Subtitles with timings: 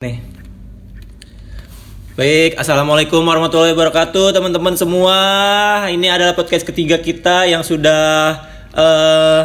[0.00, 0.16] Nih.
[2.16, 5.12] Baik, assalamualaikum warahmatullahi wabarakatuh, teman-teman semua.
[5.92, 8.40] Ini adalah podcast ketiga kita yang sudah
[8.72, 9.44] eh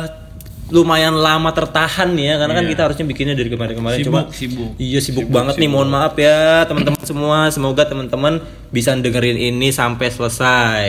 [0.71, 3.99] lumayan lama tertahan ya, karena kan kita harusnya bikinnya dari kemarin-kemarin.
[3.99, 4.69] Sibuk, Cuma sibuk.
[4.79, 7.51] Iya sibuk, banget nih, mohon maaf ya teman-teman semua.
[7.51, 8.39] Semoga teman-teman
[8.71, 10.87] bisa dengerin ini sampai selesai.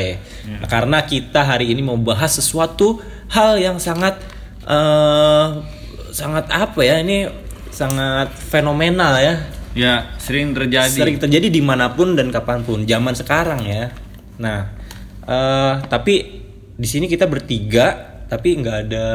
[0.63, 3.03] Nah, karena kita hari ini mau bahas sesuatu
[3.35, 4.15] hal yang sangat
[4.63, 5.59] eh
[6.15, 7.03] sangat apa ya?
[7.03, 7.35] Ini
[7.75, 9.56] sangat fenomenal ya.
[9.77, 10.89] Ya, sering terjadi.
[10.89, 12.89] Sering terjadi di mana pun dan kapan pun.
[12.89, 13.93] Zaman sekarang ya.
[14.41, 14.73] Nah,
[15.29, 16.43] eh tapi
[16.77, 17.93] di sini kita bertiga,
[18.25, 19.07] tapi nggak ada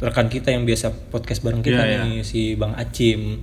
[0.00, 3.40] rekan kita yang biasa podcast bareng kita Iya, nih, si Bang Acim.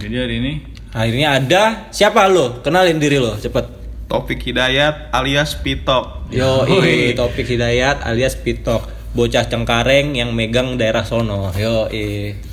[0.00, 0.52] Jadi hari ini
[0.90, 1.62] Akhirnya ada
[1.94, 2.58] siapa lo?
[2.66, 3.62] Kenalin diri lo, cepet.
[4.10, 6.34] Topik Hidayat alias Pitok.
[6.34, 6.66] Yo,
[7.14, 8.99] topik Hidayat alias Pitok.
[9.10, 11.50] Bocah Cengkareng yang megang daerah sono.
[11.58, 11.90] Yo,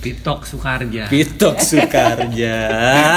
[0.02, 1.06] Pitok Sukarja.
[1.06, 2.58] Pitok Sukarja.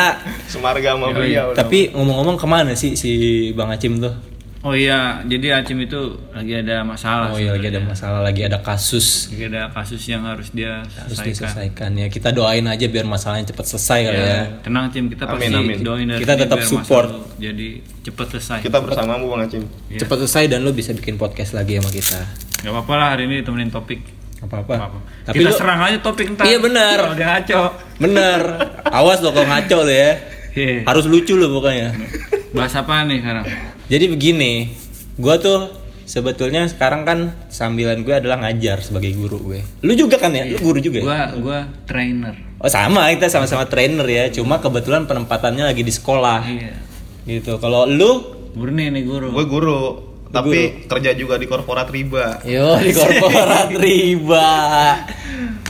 [0.52, 1.56] Semarga sama beliau.
[1.56, 3.10] Tapi ngomong-ngomong ke mana sih si
[3.56, 4.12] Bang Acim tuh?
[4.60, 7.32] Oh iya, jadi Acim itu lagi ada masalah.
[7.32, 11.16] Oh iya lagi ada masalah, lagi ada kasus Lagi ada kasus yang harus dia harus
[11.16, 11.32] selesaikan.
[11.32, 12.06] diselesaikan ya.
[12.12, 14.28] Kita doain aja biar masalahnya cepat selesai kali ya.
[14.28, 15.78] Ya, tenang Cim, kita pasti Amin, amin.
[15.80, 17.08] doain dari Kita tetap support.
[17.40, 18.58] jadi cepat selesai.
[18.60, 19.64] Kita bersamamu Bang Acim.
[19.88, 20.04] Iya.
[20.04, 22.20] Cepat selesai dan lu bisa bikin podcast lagi sama kita.
[22.60, 24.00] Gak apa-apa lah hari ini ditemenin topik.
[24.40, 24.74] Apa Gak apa.
[24.92, 24.98] apa.
[25.28, 26.44] Tapi kita lu serang aja topik ntar.
[26.44, 26.96] Iya, benar.
[27.00, 27.62] Kalau dia ngaco.
[28.00, 28.40] bener.
[28.88, 30.12] Awas lo kalau ngaco lo ya.
[30.52, 30.84] Iya.
[30.84, 31.96] Harus lucu lo pokoknya.
[32.52, 33.44] Bahas apa nih sekarang?
[33.90, 34.52] Jadi begini,
[35.16, 35.72] gua tuh
[36.04, 39.60] sebetulnya sekarang kan sambilan gue adalah ngajar sebagai guru gue.
[39.86, 40.42] Lu juga kan ya?
[40.42, 41.04] Lu guru juga ya?
[41.06, 42.34] Gua gua trainer.
[42.58, 44.28] Oh sama, kita sama-sama trainer ya.
[44.34, 46.44] Cuma kebetulan penempatannya lagi di sekolah.
[46.44, 46.74] Iya.
[47.24, 47.56] Gitu.
[47.62, 49.30] Kalau lu Murni nih guru.
[49.30, 49.80] Gue guru,
[50.30, 52.42] tapi kerja juga di korporat riba.
[52.46, 54.48] Yo di korporat riba.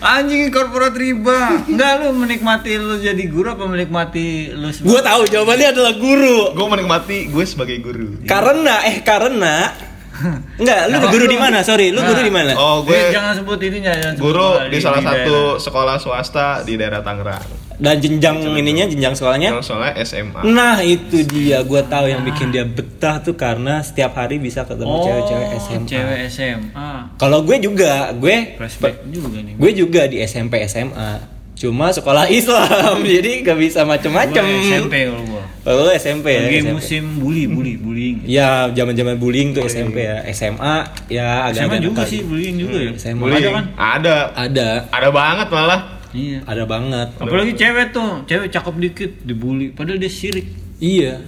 [0.01, 1.65] Anjing korporat riba.
[1.69, 6.39] Enggak lu menikmati lu jadi guru apa menikmati lu sebagai Gua tahu jawabannya adalah guru.
[6.57, 8.21] Gue menikmati gue sebagai guru.
[8.25, 9.73] Karena eh karena
[10.61, 11.59] Enggak, lu guru di mana?
[11.63, 12.53] Sorry, lu guru di mana?
[12.55, 15.63] Oh, gue gue jangan sebut ininya jangan sebut guru sekolah di salah satu daerah.
[15.63, 17.45] sekolah swasta di daerah Tangerang.
[17.81, 19.57] Dan jenjang ininya, jenjang sekolahnya?
[19.65, 20.45] Soalnya SMA.
[20.45, 21.65] Nah, itu dia.
[21.65, 25.89] Gua tahu yang bikin dia betah tuh karena setiap hari bisa ketemu Oh, cewek-cewek SMA.
[25.89, 26.91] Cewek SMA.
[27.17, 29.57] Kalau gue juga, gue Flashback juga nih.
[29.57, 31.40] gue juga di SMP SMA.
[31.61, 34.41] Cuma sekolah Islam, jadi gak bisa macem-macem.
[34.41, 35.45] Gua SMP kalau gua.
[35.61, 36.49] Oh, lu SMP ya?
[36.49, 36.73] Lagi SMP.
[36.73, 38.17] musim bully, bully, bullying.
[38.41, 40.25] Ya, zaman-zaman bullying tuh SMP ya.
[40.33, 42.91] SMA ya agak SMA juga sih bullying juga ya.
[42.97, 43.21] SMA.
[43.21, 43.45] Bullying.
[43.45, 43.65] Ada kan?
[43.77, 44.17] Ada.
[44.33, 45.81] Ada, Ada banget malah.
[46.11, 46.43] Iya.
[46.43, 47.09] ada banget.
[47.23, 50.43] Apalagi cewek tuh, cewek cakep dikit dibully, padahal dia sirik.
[50.83, 51.23] Iya.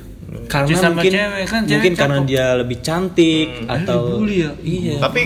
[0.50, 2.26] Karena Sama mungkin cewek kan, cewek mungkin karena cakep.
[2.26, 4.50] dia lebih cantik atau dibully ya?
[4.58, 4.94] Iya.
[4.98, 5.20] Tapi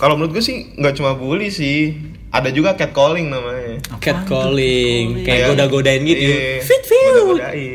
[0.00, 1.92] kalau menurut gue sih nggak cuma bully sih.
[2.36, 3.80] Ada juga catcalling namanya.
[3.96, 6.20] Catcalling, kayak Kayak- goda-godain gitu.
[6.22, 7.14] Iya, Fit fit.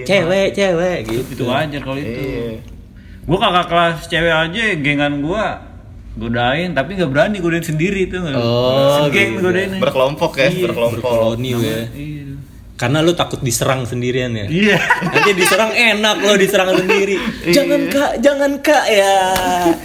[0.04, 1.22] Cewek, cewek gitu.
[1.32, 2.22] Itu wajar kalau itu.
[2.22, 2.48] Iya.
[3.22, 5.46] Gua kakak kelas cewek aja gengan gua
[6.12, 9.48] godain tapi nggak berani godain sendiri tuh nggak Oh, segeng gitu.
[9.48, 11.00] godainnya Berkelompok ya, berkelompok.
[11.00, 11.80] Berkoloni ya.
[11.94, 12.36] iya
[12.76, 14.46] Karena lu takut diserang sendirian ya.
[14.46, 17.16] iya Nanti diserang enak lo diserang sendiri.
[17.48, 19.16] jangan kak, jangan kak ya.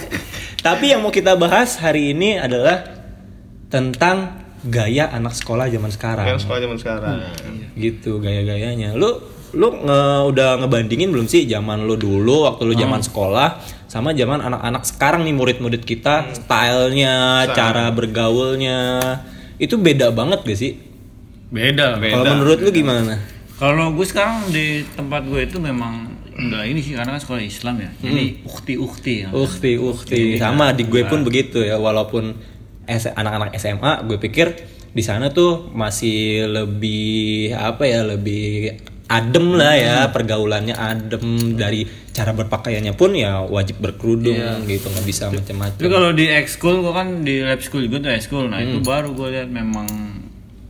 [0.65, 2.83] Tapi yang mau kita bahas hari ini adalah
[3.67, 6.25] tentang gaya anak sekolah zaman sekarang.
[6.25, 7.17] Yang sekolah zaman sekarang.
[7.73, 8.93] Gitu gaya-gayanya.
[8.93, 9.09] Lu
[9.49, 13.57] lu nge- udah ngebandingin belum sih zaman lu dulu waktu lu zaman sekolah
[13.87, 17.15] sama zaman anak-anak sekarang nih murid-murid kita stylenya,
[17.53, 18.77] cara bergaulnya
[19.55, 20.73] itu beda banget gak sih?
[21.47, 23.23] beda Kalau menurut lu gimana?
[23.55, 27.79] kalau gue sekarang di tempat gue itu memang udah ini sih karena kan sekolah Islam
[27.79, 30.37] ya jadi ukti ukti ya Ukti, ukti.
[30.37, 31.79] Sama di gue pun begitu ya.
[31.79, 32.35] Walaupun
[32.89, 34.47] anak-anak SMA, gue pikir
[34.95, 38.73] di sana tuh masih lebih apa ya, lebih
[39.07, 41.55] adem lah ya pergaulannya adem.
[41.55, 45.85] Dari cara berpakaiannya pun ya wajib berkerudung gitu nggak bisa tapi macam-macam.
[45.85, 48.49] kalau di ekskul gue kan di lab school juga tuh ekskul.
[48.49, 49.85] Nah itu baru gue lihat memang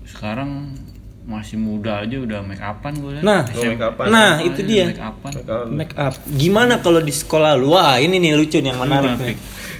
[0.04, 0.76] sekarang
[1.28, 3.24] masih muda aja udah make upan gue lihat.
[3.24, 3.42] Nah.
[3.52, 4.06] Lu make upan.
[4.12, 4.92] nah itu dia.
[4.92, 5.32] make upan.
[5.72, 6.14] Make up.
[6.36, 7.76] Gimana kalau di sekolah lu?
[7.76, 9.16] Wah ini nih lucu nih yang menarik.
[9.20, 9.38] nih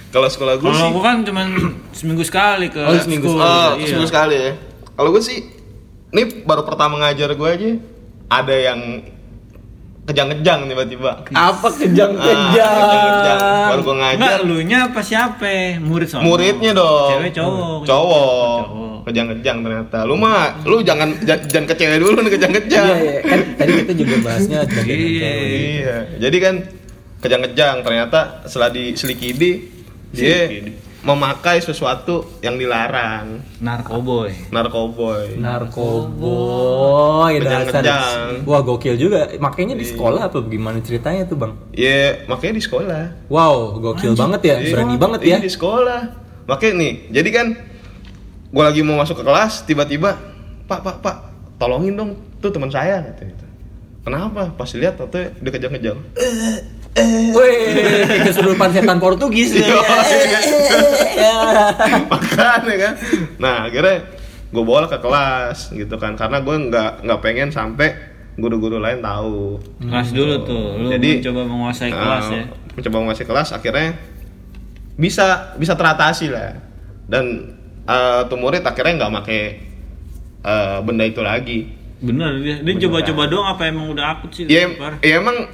[0.08, 1.46] Kalau sekolah gue kalau sih gue kan cuman
[1.98, 3.40] seminggu sekali ke Oh, seminggu school.
[3.40, 3.86] Oh, Iya.
[3.86, 4.52] seminggu sekali ya.
[4.94, 5.38] Kalau gue sih,
[6.10, 7.70] ini baru pertama ngajar gue aja,
[8.28, 8.80] ada yang
[10.04, 11.10] kejang-kejang tiba-tiba.
[11.28, 13.38] apa Ah, kejang-kejang kejang-kejang.
[13.68, 15.76] Baru gue Enggak, ngajar, lu nya apa siapa?
[15.78, 16.24] Murid soalnya.
[16.24, 17.10] muridnya dong.
[17.14, 17.80] Cewek cowok.
[17.84, 18.60] Cowok.
[18.64, 18.98] Cowok.
[19.04, 19.98] Kejang-kejang ternyata.
[20.02, 22.84] Lu mah, lu jangan jangan ke cewek dulu nih kejang-kejang.
[22.88, 23.20] Iya, iya.
[23.22, 25.30] kan tadi kita juga bahasnya sebagai Iya.
[25.44, 25.96] Iya.
[26.18, 26.54] Jadi kan
[27.20, 28.18] kejang-kejang ternyata
[28.48, 29.76] setelah diselikidi
[30.12, 30.48] dia
[30.98, 33.38] memakai sesuatu yang dilarang.
[33.62, 35.38] narkoboy Narkoboy.
[35.38, 37.32] Narkoboy.
[37.38, 38.42] Kejang-kejang.
[38.42, 39.30] Wah, gokil juga.
[39.38, 41.54] Makanya di sekolah apa gimana ceritanya tuh, Bang?
[41.70, 43.30] Ya, makanya di sekolah.
[43.30, 44.56] Wow, gokil banget ya.
[44.58, 45.46] Iya, Berani banget iya, ya.
[45.46, 46.00] di sekolah.
[46.50, 47.46] Makanya nih, jadi kan
[48.50, 50.16] gua lagi mau masuk ke kelas, tiba-tiba,
[50.66, 51.16] "Pak, Pak, Pak,
[51.60, 52.10] tolongin dong
[52.42, 53.46] tuh teman saya." Gitu.
[54.02, 54.50] Kenapa?
[54.56, 56.00] Pas lihat tuh dia kejang-kejang.
[57.30, 57.56] Wih,
[58.24, 59.54] kesurupan setan Portugis.
[59.54, 59.78] Iya,
[61.14, 61.36] Ya.
[62.04, 62.92] Makanya kan.
[63.36, 63.96] Nah, akhirnya
[64.48, 66.14] gue bawa ke kelas gitu kan.
[66.14, 67.94] Karena gue nggak nggak pengen sampai
[68.34, 69.58] guru-guru lain tahu.
[69.80, 70.64] Kelas dulu tuh.
[70.76, 72.44] Lu Jadi, mencoba menguasai kelas Eh, ya?
[72.72, 73.88] mencoba menguasai kelas akhirnya
[74.94, 76.54] bisa bisa teratasi lah.
[77.04, 79.40] Dan eh, tuh murid akhirnya nggak make
[80.40, 81.58] eh, benda itu lagi.
[81.98, 84.46] Bener dia dia coba-coba doang apa emang udah akut sih?
[84.46, 85.02] Ya, Parah.
[85.02, 85.50] ya emang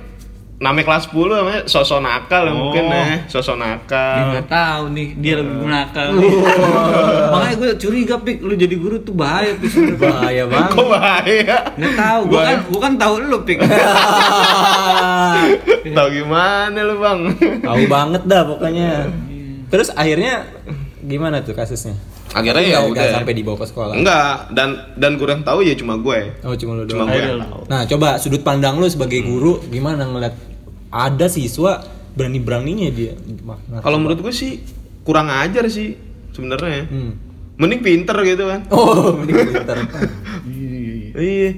[0.54, 2.54] namanya kelas 10 namanya sosok nakal ya Oh.
[2.56, 6.30] mungkin ya sosok nakal nggak tahu nih dia lebih nakal nih.
[7.34, 9.98] Makanya gue curiga pik lu jadi guru tuh bahaya pik.
[9.98, 10.70] Bahaya banget.
[10.72, 13.58] kok bahaya Nggak tahu, gua kan gua kan tahu lu pik.
[15.96, 17.18] tahu gimana lu bang
[17.60, 18.90] Tahu banget dah pokoknya.
[19.68, 20.48] Terus akhirnya
[21.00, 21.96] gimana tuh kasusnya?
[22.34, 23.94] Akhirnya ya udah sampai dibawa ke sekolah.
[23.94, 27.08] enggak dan dan gue yang tahu ya cuma gue Oh, cuma lu cuma doang.
[27.08, 30.34] gue yang tahu Nah, coba sudut pandang lu sebagai guru gimana ngeliat
[30.88, 31.80] ada siswa
[32.12, 33.78] berani-beraninya dia makna.
[33.78, 34.62] kalau menurut gue sih
[35.00, 35.94] kurang ajar sih
[36.30, 37.12] sebenarnya Hmm.
[37.54, 39.78] mending pinter gitu kan Oh, mending pintar.
[41.14, 41.50] Iya.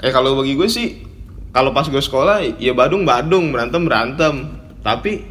[0.00, 1.02] Eh kalau bagi gue sih
[1.50, 4.34] kalau pas gue sekolah ya Badung Badung berantem berantem
[4.80, 5.26] tapi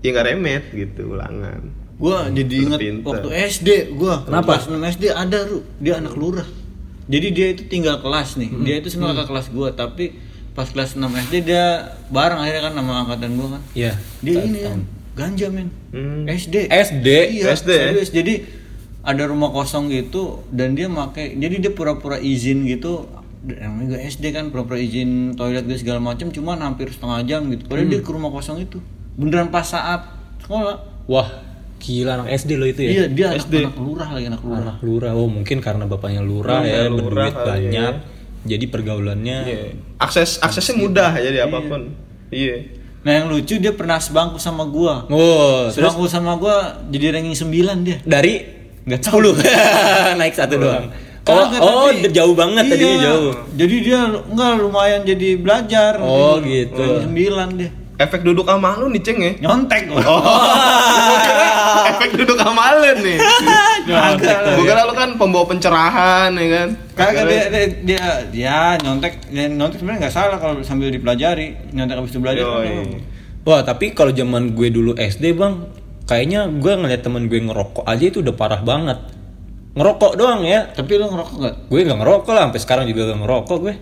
[0.00, 1.83] ya nggak remet gitu ulangan.
[1.94, 3.06] Gua jadi inget Pinter.
[3.06, 4.58] waktu SD gua Kenapa?
[4.58, 6.48] Kelas 6 SD ada Ru, dia anak lurah.
[7.06, 8.50] Jadi dia itu tinggal kelas nih.
[8.64, 10.04] Dia itu sebenarnya kakak kelas gua tapi
[10.54, 13.62] pas kelas 6 SD dia bareng akhirnya kan sama angkatan gua kan.
[13.78, 13.92] Iya.
[14.26, 14.72] Dia ini ya,
[15.14, 15.68] ganja men.
[15.94, 16.26] Hmm.
[16.26, 16.66] SD.
[16.66, 17.08] SD.
[17.38, 18.10] Iya, SD, serius.
[18.10, 18.34] Jadi
[19.04, 23.04] ada rumah kosong gitu dan dia make jadi dia pura-pura izin gitu
[23.44, 27.68] namanya juga SD kan pura-pura izin toilet gitu segala macam cuma hampir setengah jam gitu
[27.68, 28.80] padahal dia ke rumah kosong itu
[29.20, 30.08] beneran pas saat
[30.40, 31.43] sekolah Wah,
[31.84, 32.90] gila anak SD lo itu ya.
[32.90, 33.54] iya dia anak, SD.
[33.62, 35.10] anak lurah lagi anak lurah Anak lurah.
[35.12, 37.72] Oh, mungkin karena bapaknya lurah ya, lurah berduit kali banyak.
[37.92, 38.12] ya.
[38.46, 39.62] Jadi pergaulannya Iya.
[39.96, 41.92] Akses aksesnya mudah jadi apa pun.
[42.28, 42.56] Iya.
[43.00, 46.56] nah yang lucu dia pernah sebangku sama gua Oh, terus sebangku sama gua
[46.88, 47.52] jadi ranking 9
[47.84, 48.40] dia dari
[48.82, 49.36] nggak 10
[50.20, 50.88] naik satu doang.
[51.22, 53.04] Oh, Kagak, oh, tapi- jauh banget tadinya Iya.
[53.06, 53.32] jauh.
[53.54, 55.92] Jadi dia enggak lumayan jadi belajar.
[55.98, 56.80] Oh, Jadi gitu.
[56.80, 57.70] ranking Sembilan dia.
[57.94, 59.32] Efek duduk sama lu nih, Ceng ya.
[59.38, 60.02] Nyontek gua.
[60.02, 60.18] Oh.
[61.94, 63.18] Efek duduk sama lu nih.
[63.88, 64.58] Kagak.
[64.58, 66.68] Gue kira lu kan pembawa pencerahan ya kan.
[66.98, 68.04] Kagak dia, dia, dia,
[68.34, 72.42] dia nyontek, dia nyontek sebenarnya nggak salah kalau sambil dipelajari, nyontek habis itu belajar.
[72.42, 72.98] Kan.
[73.46, 75.70] Wah, tapi kalau zaman gue dulu SD, Bang,
[76.10, 78.98] kayaknya gue ngeliat temen gue ngerokok aja itu udah parah banget.
[79.78, 80.66] Ngerokok doang ya.
[80.72, 81.54] Tapi lu ngerokok nggak?
[81.70, 83.74] Gue nggak ngerokok lah, sampai sekarang juga gak ngerokok gue.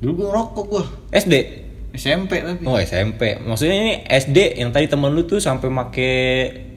[0.00, 0.84] Dulu gua ngerokok gua.
[1.12, 1.34] SD.
[2.00, 2.64] SMP tapi.
[2.64, 3.36] Oh SMP.
[3.44, 6.12] Maksudnya ini SD yang tadi temen lu tuh sampai make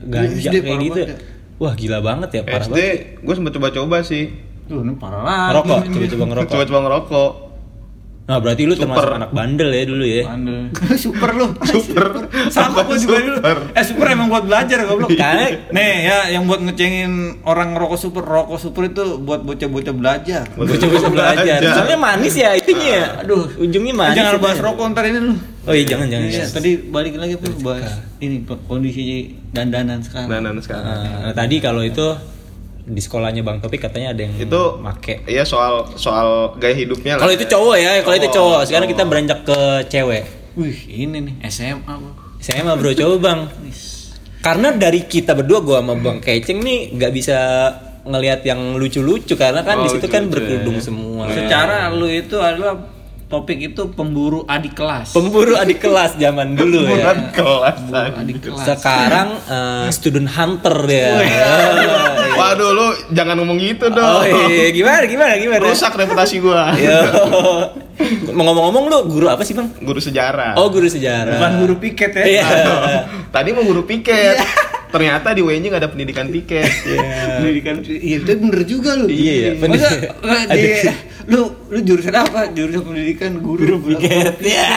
[0.04, 1.02] ganja SD kayak gitu.
[1.08, 1.20] banget
[1.62, 3.24] Wah gila banget ya, parah SD banget.
[3.24, 4.36] gue sempet coba-coba sih.
[4.68, 5.48] Tuh, ini parah lagi.
[5.48, 6.50] Ngerokok, coba-coba ngerokok.
[6.54, 7.32] Coba-coba ngerokok.
[8.24, 8.88] Nah berarti lu Super.
[8.88, 10.24] termasuk anak bandel ya dulu ya.
[10.24, 10.72] Bandel.
[11.04, 11.48] super lu.
[11.68, 12.06] Super.
[12.48, 13.38] Sama gua juga dulu.
[13.76, 15.12] Eh super emang buat belajar goblok.
[15.12, 20.44] Karena Nih ya yang buat ngecengin orang ngerokok super, rokok super itu buat bocah-bocah belajar.
[20.56, 21.60] Buat gue coba belajar.
[21.60, 23.08] Soalnya manis ya itunya ya.
[23.28, 24.16] Aduh, Ujungnya manis.
[24.16, 24.64] Jangan bahas ya.
[24.72, 25.36] rokok ntar ini lu.
[25.64, 26.28] Oh iya jangan jangan.
[26.28, 30.28] Iya, tadi balik lagi tuh bahas ini kondisi dandanan sekarang.
[30.32, 30.84] Nah, nah, sekarang.
[30.88, 32.08] Nah, tadi kalau itu
[32.84, 35.24] di sekolahnya Bang Topik katanya ada yang Itu make.
[35.24, 37.24] Iya soal soal gaya hidupnya lah.
[37.24, 38.62] Kalau itu cowok ya, kalau itu Cowok, cowok.
[38.68, 39.00] Sekarang cowok.
[39.00, 40.24] kita beranjak ke cewek.
[40.54, 41.96] Wih, ini nih SMA.
[42.38, 43.40] Saya mah bro coba Bang.
[44.44, 47.38] Karena dari kita berdua gua sama Bang Keceng nih nggak bisa
[48.04, 50.84] ngelihat yang lucu-lucu karena kan Oh, di situ kan berkerudung ya.
[50.84, 51.32] semua.
[51.32, 52.76] Secara lu itu adalah
[53.34, 55.18] topik itu pemburu adik kelas.
[55.18, 57.18] Pemburu adik kelas zaman dulu ya.
[57.34, 57.82] kelas.
[57.82, 58.66] Pemburu adik kelas.
[58.70, 61.18] Sekarang eh, student hunter dia.
[62.38, 64.22] Waduh lu jangan ngomong gitu dong.
[64.22, 65.66] Oh iya, gimana gimana gimana?
[65.66, 66.78] Rusak reputasi gua.
[66.78, 67.02] Yo.
[68.34, 69.74] Mau ngomong-ngomong lu guru apa sih, Bang?
[69.82, 70.54] Guru sejarah.
[70.58, 71.38] Oh, guru sejarah.
[71.38, 72.26] Bukan guru piket ya.
[72.26, 72.46] Iya.
[73.34, 74.38] Tadi mau guru piket.
[74.94, 76.70] Ternyata di WNJ nggak ada pendidikan piket.
[77.42, 79.10] Pendidikan iya itu bener juga lu.
[79.10, 79.66] Iya, iya.
[79.66, 79.90] Masa
[80.22, 80.70] nggak di
[81.28, 82.52] lu lu jurusan apa?
[82.52, 83.80] Jurusan pendidikan guru.
[83.80, 84.40] Piket.
[84.44, 84.68] Ya.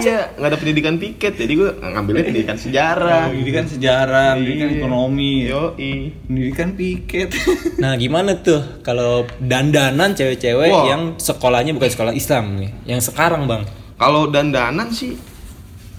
[0.00, 1.34] iya, nggak ada pendidikan piket.
[1.34, 3.30] Jadi gua ngambilnya pendidikan sejarah.
[3.30, 4.76] Pendidikan sejarah, pendidikan Iya.
[4.80, 5.92] ekonomi, Yoi.
[6.26, 7.30] pendidikan piket.
[7.78, 10.90] Nah, gimana tuh kalau dandanan cewek-cewek Wah.
[10.90, 12.70] yang sekolahnya bukan sekolah Islam nih?
[12.90, 13.62] Yang sekarang, Bang.
[13.94, 15.14] Kalau dandanan sih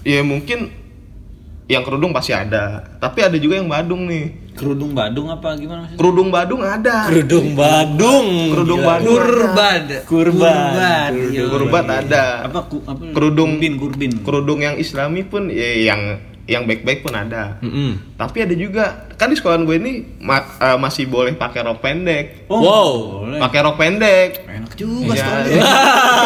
[0.04, 0.72] ya mungkin
[1.70, 2.82] yang kerudung pasti ada.
[2.98, 4.50] Tapi ada juga yang badung nih.
[4.50, 5.98] Kerudung Badung apa gimana maksudnya?
[6.02, 6.96] Kerudung badung ada.
[7.08, 8.28] Kerudung Badung.
[8.52, 8.90] Kerudung Gila.
[8.92, 9.14] Badung.
[9.16, 9.82] Kurban.
[10.04, 11.10] Kurban.
[11.16, 11.42] Iya.
[11.48, 12.24] Kurban ada.
[12.44, 14.12] Apa ku, apa Kerudung kurbin kurbin.
[14.20, 17.62] Kerudung yang Islami pun ya, yang yang baik-baik pun ada.
[17.62, 18.18] Mm-mm.
[18.18, 22.50] Tapi ada juga kan di sekolah gue ini ma- eh, masih boleh pakai rok pendek.
[22.50, 22.90] Oh, Wow.
[23.22, 23.38] boleh.
[23.38, 24.30] Pakai rok pendek.
[24.42, 25.22] Enak juga Iya.
[25.22, 25.62] sekolahnya.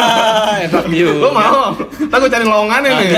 [0.65, 1.13] Enak juga.
[1.15, 1.61] Lo mau?
[1.77, 3.09] Ntar gue cari lowongannya nih.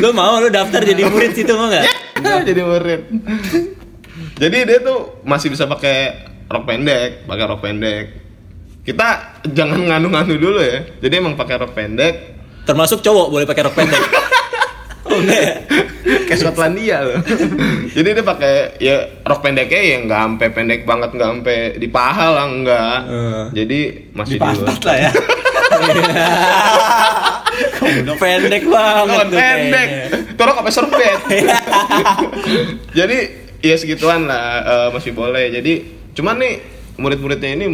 [0.00, 1.84] Lu mau lu daftar jadi murid situ mau nggak?
[2.48, 3.00] Jadi murid.
[4.34, 8.04] Jadi dia tuh masih bisa pakai rok pendek, pakai rok pendek.
[8.82, 9.08] Kita
[9.44, 10.86] jangan nganu-nganu dulu ya.
[10.98, 12.14] Jadi emang pakai rok pendek.
[12.62, 14.00] Termasuk cowok boleh pakai rok pendek.
[15.08, 15.54] oh enggak ya?
[16.02, 17.20] kayak Skotlandia loh.
[17.92, 22.26] Jadi dia pakai ya rok pendeknya ya nggak sampai pendek banget, nggak sampai di paha
[22.32, 22.98] lah enggak.
[23.06, 23.44] Eh.
[23.62, 23.80] Jadi
[24.16, 25.10] masih Di pantat lah ya.
[28.22, 29.88] Pendek banget Rok tuh pendek.
[30.38, 31.20] rok apa serbet.
[32.96, 33.18] Jadi
[33.62, 35.52] ya segituan lah eh, masih boleh.
[35.52, 35.72] Jadi
[36.16, 36.54] cuman nih
[36.96, 37.66] murid-muridnya ini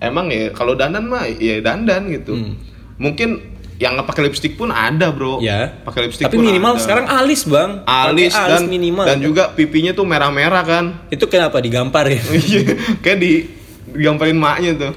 [0.00, 2.34] emang ya kalau dandan mah ya dandan gitu.
[2.34, 2.54] Hmm.
[3.00, 5.40] Mungkin yang nggak pakai lipstick pun ada bro.
[5.40, 5.72] Ya.
[5.80, 6.84] Pakai lipstick Tapi pun minimal ada.
[6.84, 7.80] sekarang alis, Bang.
[7.88, 9.04] alis, Pakai dan minimal.
[9.08, 10.84] dan juga pipinya tuh merah-merah kan.
[11.08, 12.20] itu kenapa digampar ya?
[12.36, 13.48] Iya, kayak di
[13.96, 14.92] digambarin maknya tuh.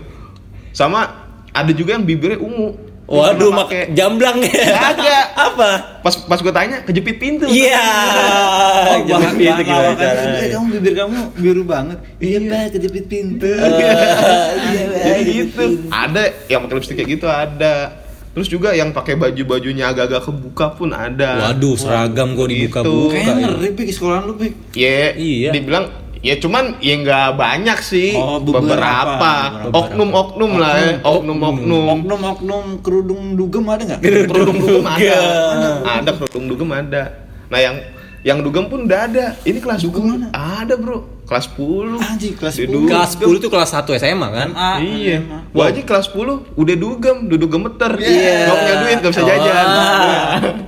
[0.76, 1.08] Sama
[1.56, 2.76] ada juga yang bibirnya ungu.
[3.04, 4.52] Waduh, mak jamblang ya.
[4.52, 5.26] Kagak.
[5.52, 5.70] Apa?
[6.04, 7.48] Pas pas gue tanya kejepit pintu.
[7.48, 7.80] Iya.
[8.84, 10.38] Oh, Jepit pintu bahan gimana?
[10.44, 11.98] Eh, kamu bibir kamu biru banget.
[12.20, 13.48] Iya, Pak, kejepit pintu.
[13.48, 15.64] Jadi gitu.
[15.88, 18.03] Ada yang pakai lipstick kayak gitu ada.
[18.34, 21.48] Terus juga yang pakai baju-bajunya agak-agak kebuka pun ada.
[21.48, 22.66] Waduh, seragam gua Gitu.
[22.66, 23.14] dibuka-buka.
[23.14, 23.48] Kayaknya ya.
[23.48, 24.54] ngeri Pik, sekolahan lu, Pik.
[24.74, 25.50] Ya, Iya.
[25.54, 25.86] dibilang
[26.20, 28.64] ya cuman ya nggak banyak sih Oh, beberapa.
[28.64, 29.76] beberapa Beberapa.
[29.78, 34.00] oknum-oknum lah ya oknum-oknum Oknum-oknum kerudung dugem ada nggak?
[34.24, 35.84] kerudung dugem ada Dugem.
[35.84, 37.02] ada kerudung dugem ada
[37.52, 37.76] nah yang
[38.24, 42.54] yang dugem pun udah ada ini kelas Dugem dugem ada bro kelas 10 Anjing, kelas
[42.54, 42.74] Dia 10.
[42.78, 42.90] dugem.
[42.94, 44.50] Kelas 10 tuh kelas 1 SMA kan?
[44.54, 45.38] Ah, iya SMA.
[45.50, 48.38] gua aja kelas 10 udah dugem duduk gemeter Iya.
[48.46, 49.28] nggak punya duit nggak bisa Oh.
[49.28, 49.66] jajan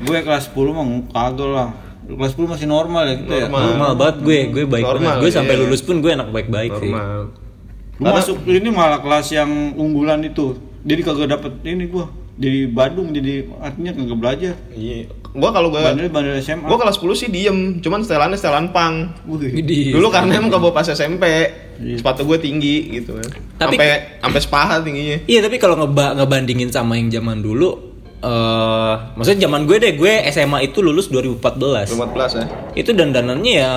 [0.01, 1.69] gue kelas 10 mah kagak lah.
[2.05, 3.45] Kelas 10 masih normal ya gitu ya.
[3.45, 3.62] Normal.
[3.67, 5.22] Normal banget gue, gue baik Normal, banget.
[5.22, 5.62] Gue sampai iya.
[5.62, 6.89] lulus pun gue enak baik-baik sih.
[6.89, 7.34] normal
[7.95, 10.57] Gue masuk ini malah kelas yang unggulan itu.
[10.81, 12.05] Jadi kagak dapet ini gua.
[12.36, 14.54] Jadi Badung jadi artinya kagak belajar.
[14.72, 16.63] iya gua kalau gua Bandel bandel SMA.
[16.63, 19.51] gua kelas 10 sih diem cuman setelannya setelan pang Wih.
[19.92, 21.24] Dulu karena emang kalau pas SMP
[21.75, 23.27] sepatu gue tinggi gitu kan.
[23.58, 23.88] Tapi- Sampai
[24.20, 25.18] sampai sepaha tingginya.
[25.25, 30.13] Iya tapi kalau ngeba ngebandingin sama yang zaman dulu eh maksudnya zaman gue deh gue
[30.25, 31.94] SMA itu lulus 2014 14
[32.34, 32.46] ya.
[32.74, 33.74] itu dandanannya ya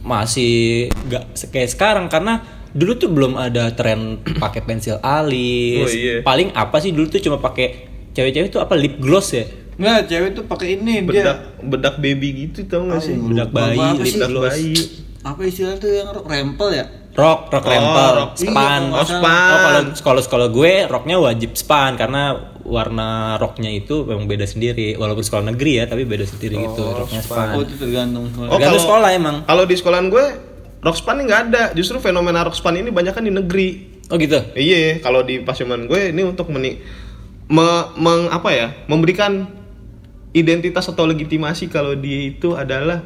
[0.00, 4.00] masih gak kayak sekarang karena dulu tuh belum ada tren
[4.34, 6.16] pakai pensil alis Oh, iya.
[6.20, 7.66] paling apa sih dulu tuh cuma pakai
[8.12, 9.44] cewek-cewek tuh apa lip gloss ya
[9.74, 11.34] Nggak, cewek tuh pakai ini Bedak dia.
[11.62, 13.14] bedak baby gitu tau gak sih?
[13.14, 14.74] Bedak bayi lip gloss bayi.
[15.20, 16.84] Apa istilah tuh yang rempel ya?
[17.14, 18.30] rok rok Oh, rempel rok.
[18.34, 19.48] span Iya, Oh, span.
[19.48, 24.94] Oh, kalau sekolah sekolah gue roknya wajib span karena warna roknya itu memang beda sendiri
[24.94, 27.54] walaupun sekolah negeri ya tapi beda sendiri gitu roknya span.
[27.54, 28.46] Oh, itu tergantung sekolah.
[28.46, 29.36] Oh, Tergantung kalau- sekolah emang.
[29.44, 30.24] Kalau di sekolahan gue
[30.78, 31.62] rok span ini nggak ada.
[31.72, 33.68] Justru fenomena rok span ini banyak kan di negeri.
[34.08, 34.40] Oh gitu.
[34.52, 36.80] Iya, kalau di Paseman gue ini untuk meni
[37.46, 38.72] me- meng- apa ya?
[38.86, 39.44] Memberikan
[40.30, 43.04] identitas atau legitimasi kalau dia itu adalah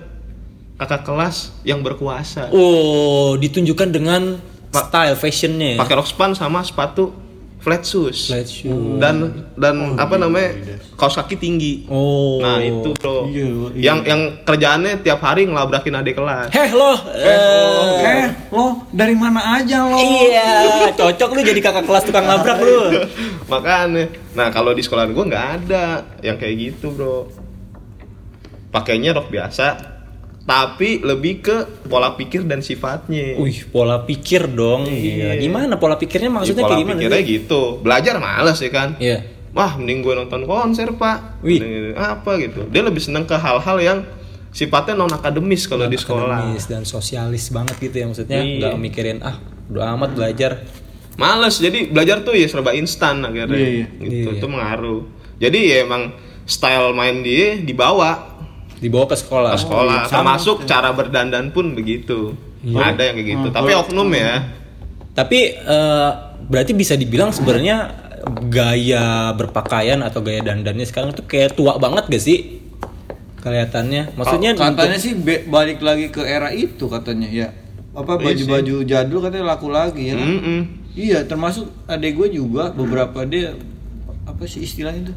[0.76, 2.50] kakak kelas yang berkuasa.
[2.50, 4.38] Oh, ditunjukkan dengan
[4.70, 5.74] style fashionnya.
[5.74, 5.78] ya?
[5.78, 7.10] Pakai rok span sama sepatu
[7.62, 8.26] flat shoes.
[8.26, 8.98] Flat shoe.
[8.98, 10.50] dan dan apa namanya
[10.92, 12.38] kaos kaki tinggi Oh.
[12.38, 13.82] nah itu bro Iya, iya.
[13.84, 16.90] yang yang kerjaannya tiap hari ngelabrakin adik kelas Heh lo.
[17.14, 19.94] eh, Eh, lo dari mana aja lo?
[19.94, 20.50] Iya,
[20.92, 23.06] cocok lu jadi kakak kelas tukang labrak lu.
[23.52, 25.84] makanya nah kalau di sekolah gue nggak ada
[26.18, 27.30] yang kayak gitu bro
[28.70, 29.91] pakainya rok biasa
[30.42, 31.56] tapi lebih ke
[31.86, 34.84] pola pikir dan sifatnya Wih, pola pikir dong.
[34.84, 34.98] Iya.
[35.30, 35.34] Gila.
[35.38, 36.98] Gimana pola pikirnya maksudnya Di pola kayak gimana?
[36.98, 37.30] pikirnya sih?
[37.32, 39.18] gitu belajar males ya kan Iya.
[39.50, 41.58] wah mending gue nonton konser pak Wih.
[41.58, 43.98] Mending- apa gitu dia lebih seneng ke hal-hal yang
[44.48, 48.56] sifatnya non akademis kalau di sekolah Akademis dan sosialis banget gitu ya maksudnya Iya.
[48.58, 50.58] nggak mikirin ah udah amat belajar
[51.14, 53.86] males jadi belajar tuh ya serba instan akhirnya Iya, iya.
[54.00, 54.36] gitu Iya.
[54.36, 55.00] itu mengaruh
[55.38, 58.31] jadi ya emang style main dia dibawa
[58.82, 59.54] dibawa ke sekolah.
[59.54, 60.34] ke sekolah iya, sama.
[60.34, 62.34] termasuk cara berdandan pun begitu
[62.68, 64.42] ada yang kayak gitu Hmm, tapi oknum ya
[65.12, 66.10] Tapi eh,
[66.42, 67.76] berarti bisa dibilang sebenarnya
[68.42, 72.58] gaya berpakaian atau gaya dandannya sekarang tuh kayak tua banget gak sih?
[73.36, 74.14] Kelihatannya.
[74.14, 77.48] Maksudnya katanya untuk- sih be- balik lagi ke era itu katanya ya.
[77.92, 80.28] Apa Iya baju-baju jadul katanya laku lagi ya kan?
[80.30, 80.60] Mm-mm.
[80.92, 83.52] Iya, termasuk adek gue juga beberapa dia
[84.22, 85.14] apa sih istilahnya itu?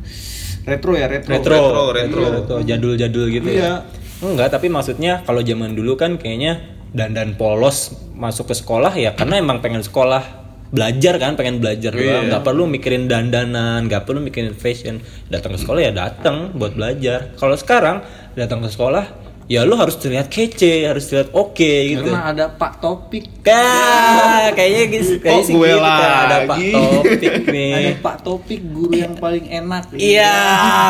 [0.66, 1.30] Retro ya, retro.
[1.30, 2.22] retro, Retro, retro, retro.
[2.34, 3.62] retro, jadul-jadul gitu Iya.
[3.62, 3.74] ya.
[4.18, 6.58] Enggak, tapi maksudnya kalau zaman dulu kan kayaknya
[6.90, 10.24] dandan polos masuk ke sekolah ya karena emang pengen sekolah
[10.72, 15.60] belajar kan pengen belajar doang nggak perlu mikirin dandanan nggak perlu mikirin fashion datang ke
[15.60, 18.00] sekolah ya datang buat belajar kalau sekarang
[18.34, 22.82] datang ke sekolah ya lu harus terlihat kece harus terlihat oke gitu Karena ada Pak
[22.82, 23.46] Topik.
[23.46, 26.18] Kah, kayaknya gitu, kayaknya Kok sih gue gitu, Kak.
[26.26, 26.58] ada Pak?
[26.74, 27.72] Topik nih.
[27.72, 29.84] Ada Pak Topik guru yang paling enak.
[29.94, 30.34] Iya,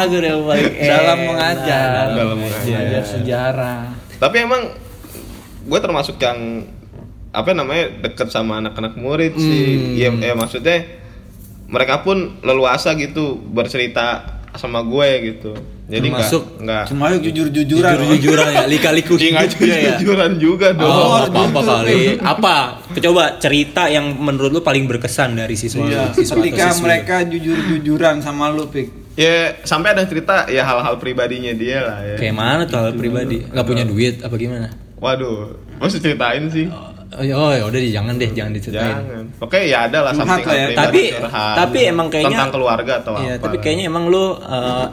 [0.08, 1.28] gue udah paling Dalam enak.
[1.28, 2.06] mengajar.
[2.16, 2.64] Dalam mengajar.
[2.72, 3.82] Mengajar sejarah.
[4.16, 4.62] Tapi emang
[5.68, 6.64] gue termasuk yang
[7.36, 10.00] apa namanya deket sama anak-anak murid sih.
[10.00, 10.88] Ya, ya maksudnya
[11.68, 15.52] mereka pun leluasa gitu bercerita sama gue gitu.
[15.86, 17.92] Jadi nggak Termasuk nggak Cuma yuk jujur-jujuran.
[17.94, 19.94] Jujur-jujuran ya, lika-liku Iya, nggak ya.
[20.00, 20.90] jujuran juga dong.
[20.90, 22.18] Oh, apa-apa kali.
[22.18, 22.56] Apa?
[22.90, 26.84] Coba cerita yang menurut lu paling berkesan dari siswa Iya, siswa atau ketika siswi.
[26.84, 29.14] mereka jujur-jujuran sama lu, Pik.
[29.16, 32.16] Ya sampai ada cerita ya hal-hal pribadinya dia lah ya.
[32.18, 33.44] Kayak mana tuh hal pribadi?
[33.44, 34.68] Nggak punya duit apa gimana?
[34.96, 36.72] Waduh, mesti ceritain sih.
[36.72, 38.96] Oh, ya oh, ya udah deh, jangan deh, jangan diceritain.
[38.98, 39.26] Jangan.
[39.40, 40.68] Oke ya ada lah something lah ya.
[40.74, 43.44] Tapi- tapi emang kayaknya- tentang keluarga atau Iya, apa.
[43.46, 44.88] tapi kayaknya emang lu uh,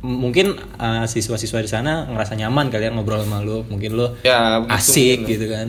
[0.00, 3.66] mungkin uh, siswa-siswa di sana ngerasa nyaman kali ya ngobrol sama lu.
[3.66, 5.28] Mungkin lu Ya, asik mungkin.
[5.28, 5.68] gitu kan.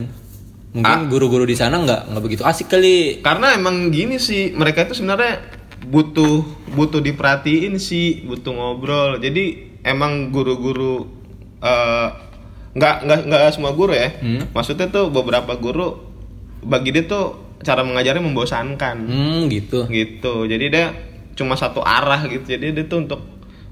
[0.70, 3.20] Mungkin guru-guru di sana nggak nggak begitu asik kali.
[3.20, 5.42] karena emang gini sih mereka itu sebenarnya
[5.82, 11.08] butuh butuh diperhatiin sih butuh ngobrol jadi emang guru-guru
[11.58, 12.08] eh,
[12.72, 14.46] nggak nggak nggak semua guru ya Hmm.
[14.50, 15.98] maksudnya tuh beberapa guru
[16.62, 17.26] bagi dia tuh
[17.60, 19.84] cara mengajarnya membosankan Hmm, gitu.
[19.86, 20.86] gitu jadi dia
[21.34, 23.22] cuma satu arah gitu jadi dia tuh untuk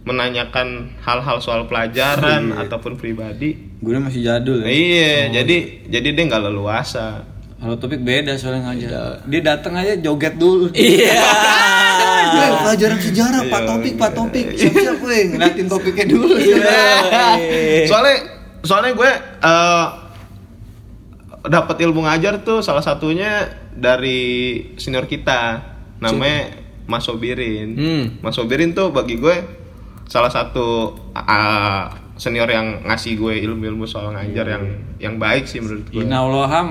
[0.01, 0.67] menanyakan
[0.99, 4.67] hal-hal soal pelajaran ataupun pribadi Gue masih jadul ya.
[4.67, 9.25] iya jadi jadi dia nggak leluasa Kalau topik beda soalnya ngajar.
[9.25, 10.69] Dia datang aja joget dulu.
[10.71, 11.09] Iya.
[12.29, 14.45] Weh, pelajaran sejarah Pak Topik, Pak Topik.
[14.53, 16.37] Siap-siap weh, ngeliatin topiknya dulu.
[16.37, 16.69] Iya.
[17.89, 18.36] soalnya
[18.67, 19.87] soalnya gue eh
[21.43, 24.19] dapat ilmu ngajar tuh salah satunya dari
[24.75, 25.63] senior kita
[25.97, 28.03] namanya Mas Sobirin Hmm.
[28.19, 29.35] Mas Sobirin tuh bagi gue
[30.05, 34.63] salah satu ah, senior yang ngasih gue ilmu-ilmu soal ngajar yang
[34.97, 36.63] yang baik sih menurut gue Inna Allah.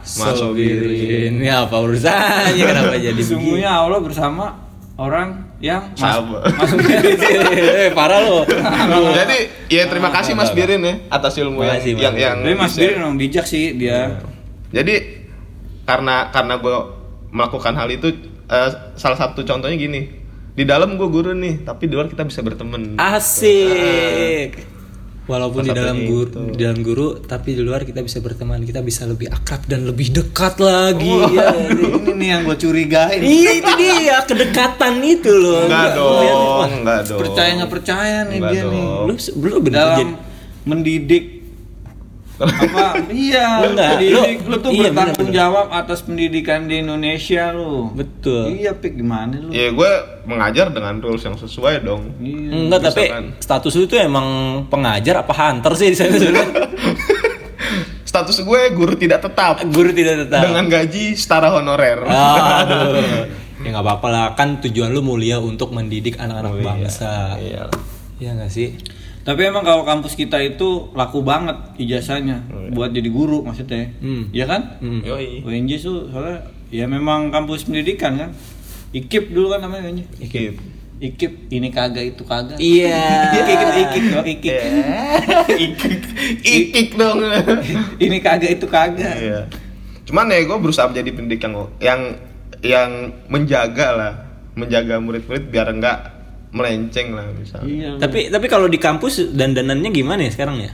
[0.00, 3.28] Mas Sobirin Ini apa urusannya kenapa jadi begini?
[3.28, 4.63] Sungguhnya Allah bersama
[4.94, 7.02] orang yang masuknya
[7.88, 8.46] eh, parah lo.
[9.10, 13.02] jadi ya terima kasih Mas Birin ya atas ilmu yang yang, yang Tapi Mas Birin
[13.02, 14.22] emang bijak sih dia.
[14.70, 15.26] Jadi
[15.82, 16.76] karena karena gue
[17.34, 18.14] melakukan hal itu
[18.46, 20.22] eh, salah satu contohnya gini
[20.54, 22.94] di dalam gue guru nih tapi di luar kita bisa berteman.
[22.98, 24.73] Asik.
[25.24, 26.40] Walaupun di dalam guru, itu.
[26.52, 30.12] di dalam guru, tapi di luar kita bisa berteman, kita bisa lebih akrab dan lebih
[30.12, 31.08] dekat lagi.
[31.08, 31.32] Oh.
[31.32, 31.48] ya.
[32.04, 33.20] Ini nih yang gue curigain.
[33.24, 35.64] Iya itu dia kedekatan itu loh.
[35.64, 37.20] Enggak dong, enggak dong.
[37.24, 38.82] Percaya nggak percaya nih Enggak dia nih.
[38.84, 39.06] dong.
[39.08, 39.14] Lu
[39.48, 40.18] lu bener Dalam jadi-
[40.64, 41.24] mendidik
[42.34, 44.10] apa iya Enggak, mendidik
[44.42, 45.32] lu- lu, tuh iya, bertanggung bener-bener.
[45.32, 48.50] jawab atas pendidikan di Indonesia lu betul.
[48.50, 49.90] iya pik gimana lu Ya gue
[50.24, 52.10] mengajar dengan rules yang sesuai dong.
[52.18, 53.24] iya Enggak, tapi misalkan.
[53.38, 54.26] status lu tuh emang
[54.66, 56.14] pengajar apa hunter sih di sana?
[58.04, 60.42] Status gue guru tidak tetap Guru tidak tetap.
[60.44, 61.98] dengan gaji setara honorer.
[62.00, 63.26] Aduh.
[63.64, 67.34] ya nggak apa-apa lah, kan tujuan lu mulia untuk mendidik anak-anak bangsa.
[67.36, 67.66] Iya.
[68.16, 68.78] Iya nggak sih?
[69.24, 74.28] Tapi emang kalau kampus kita itu laku banget ijazahnya buat jadi guru maksudnya Hmm.
[74.30, 75.00] Iya kan Hmm.
[75.00, 75.40] Yoi.
[75.40, 78.30] UNJ tuh soalnya ya memang kampus pendidikan kan
[78.92, 80.54] IKIP dulu kan namanya UNJ Ikip.
[80.94, 83.04] IKIP ini kagak itu kagak Iya.
[83.40, 84.62] IKIP IKIP oh, IKIP
[85.56, 86.00] Ikik.
[86.44, 87.18] Ikik dong.
[88.04, 89.40] ini kagak itu kagak Iya.
[90.04, 92.00] Cuman ya gue berusaha menjadi pendidik yang yang
[92.64, 92.90] yang
[93.28, 94.12] menjaga lah,
[94.56, 96.13] menjaga murid-murid biar enggak
[96.54, 97.66] melenceng lah misalnya.
[97.66, 100.72] iya Tapi tapi kalau di kampus dandanannya gimana ya sekarang ya?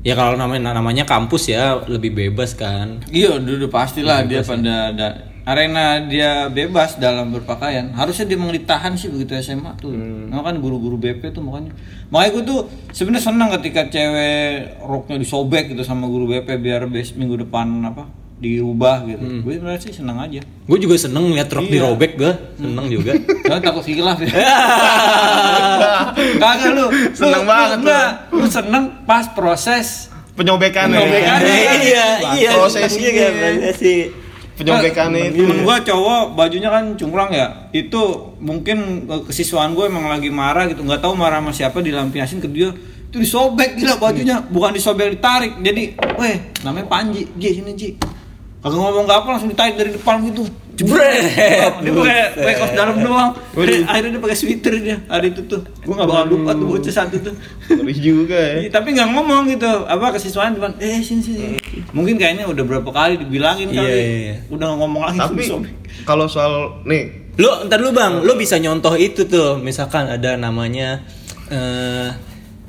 [0.00, 3.04] Ya kalau namanya namanya kampus ya lebih bebas kan.
[3.10, 7.92] Iya, dulu pastilah dia pada da- arena dia bebas dalam berpakaian.
[7.92, 9.92] Harusnya dia memang ditahan sih begitu SMA tuh.
[9.92, 11.74] Nah, kan guru-guru BP tuh makanya.
[12.08, 12.60] Makanya gue tuh
[12.94, 18.08] sebenarnya senang ketika cewek roknya disobek gitu sama guru BP biar bes minggu depan apa
[18.40, 19.44] dirubah gitu.
[19.44, 20.40] Gue sebenarnya sih senang aja.
[20.40, 21.72] Gue juga seneng lihat rok Iya.
[21.76, 23.12] dirobek gue, seneng juga.
[23.44, 24.32] Jangan takut hilaf ya.
[26.36, 26.86] Kagak lu.
[27.12, 28.00] Seneng Lu- banget lu.
[28.34, 31.38] Lu seneng pas proses Penyobekan Penyobekan.
[31.44, 32.50] iya, iya.
[32.56, 33.10] Prosesinya.
[33.12, 33.28] iya,
[33.60, 34.08] prosesi.
[34.56, 35.44] Penyobekan itu.
[35.44, 37.68] Temen gua cowok bajunya kan cungkrang ya.
[37.70, 38.00] Itu
[38.38, 42.48] mungkin eh, kesiswaan gue emang lagi marah gitu, nggak tahu marah sama siapa dilampiasin ke
[42.48, 42.72] dia.
[43.10, 45.58] Itu disobek gila bajunya, bukan disobek ditarik.
[45.58, 47.88] Jadi, weh, namanya Panji, Ji sini Ji.
[48.60, 50.44] Kagak ngomong gak apa langsung ditarik dari depan gitu.
[50.76, 51.80] Jebret.
[51.80, 53.30] Dia pakai pakai kaos dalam doang.
[53.54, 55.60] Dia- Akhirnya dia pakai sweater dia hari itu tuh.
[55.82, 57.34] Gua nggak bakal lupa tuh bocah satu tuh.
[57.70, 58.56] Ngeri juga ya.
[58.58, 59.68] Iya, tapi nggak ngomong gitu.
[59.82, 61.46] Apa ke siswanya depan, eh sini sini.
[61.92, 63.88] Mungkin kayaknya udah berapa kali dibilangin Iya, kali.
[63.90, 64.34] iya, iya.
[64.48, 65.18] Udah ngomong lagi.
[65.18, 65.42] Tapi
[66.02, 69.56] kalau soal nih Lu ntar lu bang, lu bisa nyontoh itu tuh.
[69.56, 71.00] Misalkan ada namanya
[71.46, 72.08] eh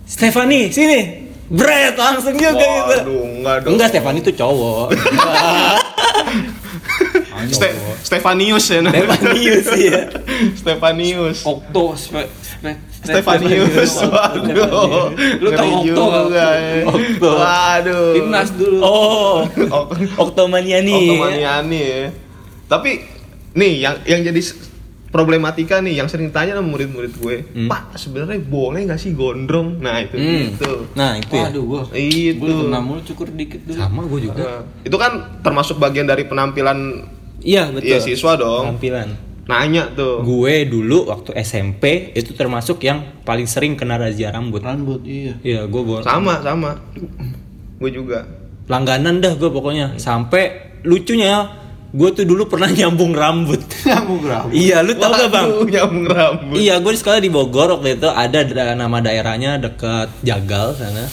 [0.04, 1.28] Stefani, sini.
[1.48, 3.04] Bret langsung juga gitu.
[3.04, 3.72] Waduh, enggak dong.
[3.72, 4.88] Enggak, Stefani tuh cowok.
[7.50, 9.18] Ste- Stefanius ya namanya.
[9.18, 10.00] Stefanius ya.
[10.54, 11.40] Stefanius.
[11.44, 12.72] Okto, spe, spe,
[13.02, 13.94] Stefanius.
[14.06, 15.10] Waduh.
[15.42, 16.22] Lu tau Okto nggak?
[16.22, 16.82] juga ya.
[16.86, 17.30] Okto.
[17.34, 18.06] Waduh.
[18.14, 18.78] Timnas dulu.
[18.80, 20.94] Oh, Ok- Oktomaniani.
[20.94, 22.04] Oktomaniani ya.
[22.68, 22.92] Tapi
[23.52, 24.42] nih yang yang jadi
[25.12, 27.68] problematika nih yang sering tanya sama murid-murid gue, Hmm.
[27.68, 29.78] Pak sebenarnya boleh nggak sih gondrong?
[29.78, 30.56] Nah itu Hmm.
[30.56, 30.72] gitu.
[30.94, 31.46] Nah, itu ya.
[31.46, 31.82] Waduh gua.
[31.92, 32.40] Itu.
[32.40, 33.76] Gua kena mulu cukur dikit dulu.
[33.76, 34.42] Sama gue juga.
[34.42, 36.80] Nah, itu kan termasuk bagian dari penampilan
[37.40, 37.88] Iya, betul.
[37.88, 38.66] Iya, siswa dong.
[38.72, 39.10] Tampilan.
[39.44, 40.22] nanya tuh.
[40.22, 44.62] Gue dulu waktu SMP itu termasuk yang paling sering kena razia rambut.
[44.62, 45.36] Rambut iya.
[45.42, 46.78] Iya, gue bo- Sama sama.
[47.76, 48.24] gue juga.
[48.64, 49.98] langganan dah gue pokoknya.
[49.98, 51.61] Sampai lucunya
[51.92, 53.60] gue tuh dulu pernah nyambung rambut.
[53.84, 54.54] Nyambung rambut.
[54.54, 55.48] iya, lu tau gak bang?
[55.68, 56.56] Nyambung rambut.
[56.56, 61.06] Iya, gue di sekolah di Bogor waktu itu ada da- nama daerahnya dekat Jagal sana.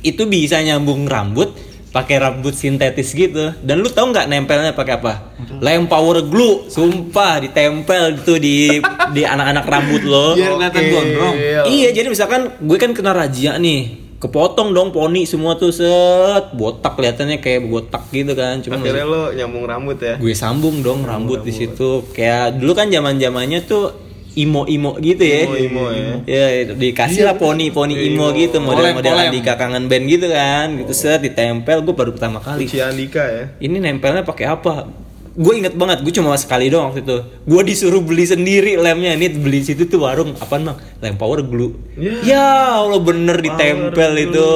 [0.00, 1.54] Itu bisa nyambung rambut
[1.88, 3.54] pakai rambut sintetis gitu.
[3.58, 5.12] Dan lu tau nggak nempelnya pakai apa?
[5.60, 10.34] Lem power glue, sumpah ditempel gitu di di anak-anak rambut lo.
[10.34, 11.34] Biar kelihatan gondrong.
[11.68, 14.02] Iya, jadi misalkan gue kan kena razia nih.
[14.22, 18.62] Kepotong dong poni semua tuh set botak kelihatannya kayak botak gitu kan.
[18.62, 20.14] Cuma Akhirnya lo nyambung rambut ya.
[20.14, 23.90] gue sambung dong rambut di situ kayak dulu kan zaman zamannya tuh
[24.32, 26.24] imo imo gitu ya Imo-imo ya.
[26.24, 29.28] ya dikasih lah poni poni imo gitu model model Polem.
[29.28, 33.44] Andika kangen band gitu kan gitu set ditempel gue baru pertama kali Si Andika ya.
[33.58, 34.88] ini nempelnya pakai apa
[35.32, 37.16] gue inget banget gue cuma sekali doang waktu itu.
[37.48, 41.72] Gue disuruh beli sendiri lemnya ini beli situ tuh warung apaan bang lem power glue.
[41.96, 42.12] Ya.
[42.22, 42.48] ya
[42.84, 44.48] allah bener ditempel itu.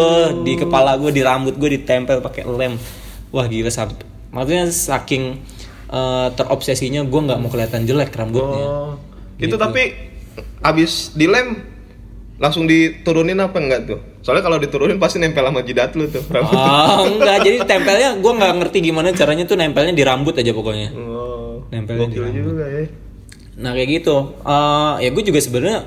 [0.45, 2.77] Di kepala gue di rambut gue ditempel pakai lem.
[3.33, 5.41] Wah gila sampai maksudnya saking
[5.89, 8.65] eh, terobsesinya gue nggak mau kelihatan jelek rambutnya.
[8.69, 8.93] Oh.
[9.41, 9.97] Itu tapi
[10.61, 11.76] abis dilem
[12.37, 13.99] langsung diturunin apa enggak tuh?
[14.21, 16.21] Soalnya kalau diturunin pasti nempel sama jidat lu tuh.
[16.27, 16.53] rambut.
[16.53, 20.89] Ah, enggak jadi tempelnya gue nggak ngerti gimana caranya tuh nempelnya di rambut aja pokoknya
[20.93, 21.65] Oh.
[21.67, 22.37] Nempelnya di rambut.
[22.45, 22.85] juga ya.
[23.57, 25.79] Nah kayak gitu, Eh, ya gue juga sebenarnya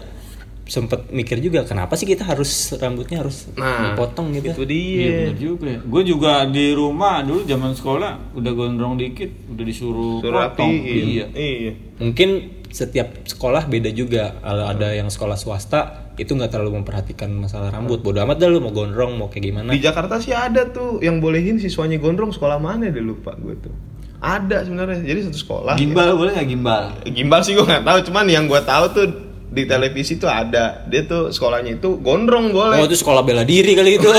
[0.65, 4.53] sempet mikir juga kenapa sih kita harus rambutnya harus Nah, dipotong gitu.
[4.53, 5.09] Itu Iya dia.
[5.23, 5.79] bener juga ya.
[5.81, 10.69] Gue juga di rumah dulu zaman sekolah udah gondrong dikit, udah disuruh Suruh potong.
[10.71, 11.25] Iya.
[11.29, 11.71] Iya.
[11.99, 12.29] Mungkin
[12.69, 14.37] setiap sekolah beda juga.
[14.39, 18.03] Kalau ada yang sekolah swasta itu nggak terlalu memperhatikan masalah rambut.
[18.03, 19.71] Bodoh amat dah lu mau gondrong mau kayak gimana.
[19.71, 23.73] Di Jakarta sih ada tuh yang bolehin siswanya gondrong sekolah mana deh lupa gue tuh.
[24.19, 24.99] Ada sebenarnya.
[24.99, 25.73] Jadi satu sekolah.
[25.79, 26.83] Gimbal boleh nggak gimbal?
[27.07, 29.07] Gimbal sih gue nggak tahu, cuman yang gue tahu tuh
[29.49, 30.85] di televisi tuh ada.
[30.91, 32.83] Dia tuh sekolahnya itu gondrong boleh.
[32.83, 34.09] Oh itu sekolah bela diri kali itu.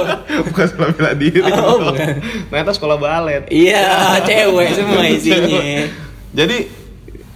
[0.50, 1.44] bukan sekolah bela diri.
[1.44, 1.92] Oh, bro.
[1.92, 2.08] bukan.
[2.48, 3.44] Ternyata sekolah balet.
[3.52, 5.60] iya cewek semua isinya.
[6.32, 6.56] Jadi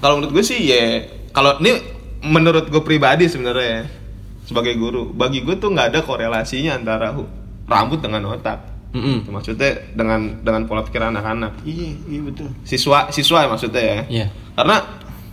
[0.01, 0.85] kalau menurut gue sih ya
[1.37, 1.73] kalau ini
[2.25, 3.83] menurut gue pribadi sebenarnya ya,
[4.45, 7.13] sebagai guru, bagi gue tuh nggak ada korelasinya antara
[7.65, 8.73] rambut dengan otak.
[8.95, 9.27] Mm-mm.
[9.27, 11.65] Maksudnya dengan dengan pola pikir anak-anak.
[11.65, 12.47] Iya, iya betul.
[12.63, 13.99] Siswa siswa maksudnya ya.
[14.07, 14.27] Iya.
[14.55, 14.77] Karena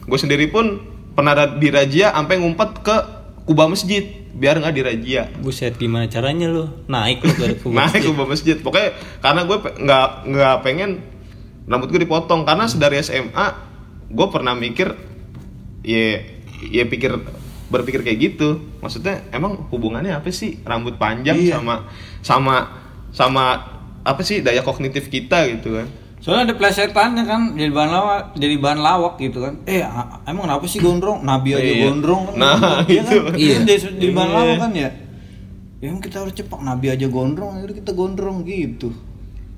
[0.01, 2.95] gue sendiri pun pernah ada dirazia sampai ngumpet ke
[3.43, 5.29] kubah masjid biar nggak dirazia.
[5.37, 8.09] Buset gimana caranya lu naik lu dari kubur Naik masjid?
[8.09, 8.55] kubah masjid.
[8.57, 10.89] Pokoknya karena gue pe- nggak nggak pengen
[11.67, 13.45] rambut gue dipotong karena sedari SMA
[14.09, 14.97] gue pernah mikir
[15.81, 16.25] ya
[16.63, 17.21] ya pikir
[17.71, 18.49] berpikir kayak gitu.
[18.77, 21.57] Maksudnya emang hubungannya apa sih rambut panjang Iya.
[21.57, 21.75] sama
[22.19, 22.55] sama
[23.09, 23.43] sama
[24.03, 25.87] apa sih daya kognitif kita gitu kan?
[26.21, 29.57] Soalnya ada plesetannya kan jadi bahan lawak, jadi bahan lawak gitu kan.
[29.65, 31.25] Eh, a- emang kenapa sih gondrong?
[31.25, 31.81] Nabi aja Iya.
[31.87, 32.35] gondrong kan.
[32.37, 33.17] Nah, Iya itu.
[33.17, 33.33] kan?
[33.33, 33.53] Iya.
[33.57, 34.37] Kan jadi, jadi bahan Iya.
[34.37, 34.89] lawak kan ya.
[35.81, 38.93] Ya emang kita harus cepak Nabi aja gondrong, jadi kita gondrong gitu.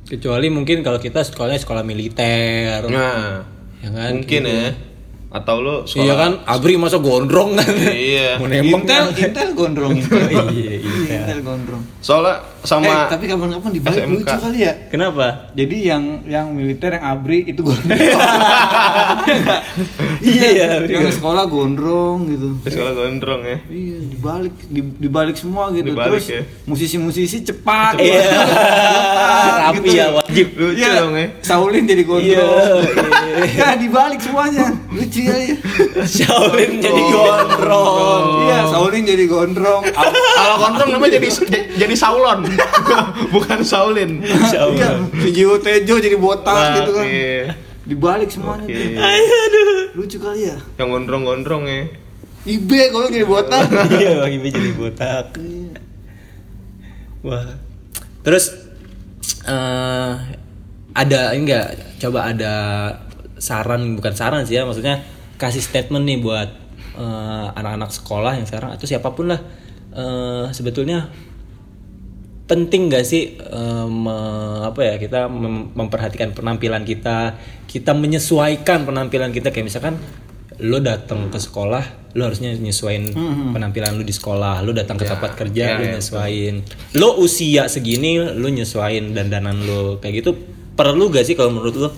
[0.03, 2.79] Kecuali mungkin kalau kita sekolahnya sekolah militer.
[2.87, 3.43] Nah,
[3.79, 4.11] Ya kan?
[4.15, 4.71] mungkin ya.
[5.33, 7.65] Atau lu sekolah Iya kan, Abri masa gondrong kan?
[7.89, 8.37] Iya.
[8.37, 9.17] Mau nembak Intel, kan?
[9.17, 10.29] Intel gondrong Intel.
[10.53, 11.09] Iya, Intel.
[11.09, 11.83] Intel gondrong.
[11.99, 14.13] Soalnya sama eh, tapi kapan-kapan dibalik SMK.
[14.13, 14.73] lucu kali ya.
[14.87, 15.49] Kenapa?
[15.51, 17.97] Jadi yang yang militer yang abri itu gondrong.
[20.23, 20.47] Iya,
[20.85, 22.47] yang sekolah gondrong gitu.
[22.63, 23.57] sekolah gondrong ya.
[23.65, 25.91] Iya, dibalik di- dibalik semua gitu.
[25.91, 26.41] Dibalik Terus ya.
[26.63, 27.99] musisi-musisi cepat.
[27.99, 28.21] Iya.
[28.23, 29.97] Cepat, Rapi gitu.
[29.97, 30.47] ya wajib.
[30.53, 31.27] Lucu Iya, dong ya.
[31.41, 32.23] Saulin jadi gondrong.
[32.23, 32.45] Iya,
[33.59, 34.67] ya dibalik semuanya.
[34.93, 35.33] Lucu ya.
[35.35, 35.55] ya.
[36.05, 38.25] Shaolin jadi gondrong.
[38.45, 39.81] Iya, Saulin jadi gondrong.
[39.89, 41.27] Kalau gondrong namanya jadi
[41.81, 42.45] jadi Saulon.
[43.33, 44.21] Bukan Saulin.
[44.21, 47.05] Iya, Jiwo Tejo jadi botak Nah, gitu kan.
[47.05, 47.57] iya.
[47.83, 49.91] dibalik semuanya tuh.
[49.93, 51.83] lucu kali ya Yang gondrong-gondrong ya.
[52.45, 53.67] ibe kalau jadi botak
[53.99, 55.35] iya bang Ibe jadi botak
[57.19, 57.59] wah
[58.19, 58.55] terus
[59.43, 60.13] eh
[60.93, 62.53] ada enggak coba ada
[63.43, 65.03] saran bukan saran sih ya maksudnya
[65.35, 66.49] kasih statement nih buat
[66.95, 69.43] eh, anak-anak sekolah yang sekarang atau siapa pun lah.
[69.91, 71.11] Eh, sebetulnya
[72.43, 73.39] penting gak sih
[73.87, 79.51] me- apa ya kita mem- memperhatikan penampilan kita kita menyesuaikan penampilan kita?
[79.51, 79.95] Kayak misalkan
[80.61, 83.09] lo datang ke sekolah lo harusnya nyesuaiin
[83.57, 86.55] penampilan lo di sekolah lo datang ke tempat kerja lo nyesuaiin.
[86.99, 90.31] Lo usia segini lo nyesuaiin dandanan lo kayak gitu
[90.77, 91.89] perlu gak sih kalau menurut lo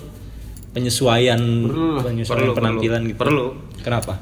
[0.76, 1.40] penyesuaian
[2.04, 3.08] penyesuaian perlu, penampilan perlu.
[3.08, 3.46] gitu Perlu.
[3.80, 4.20] kenapa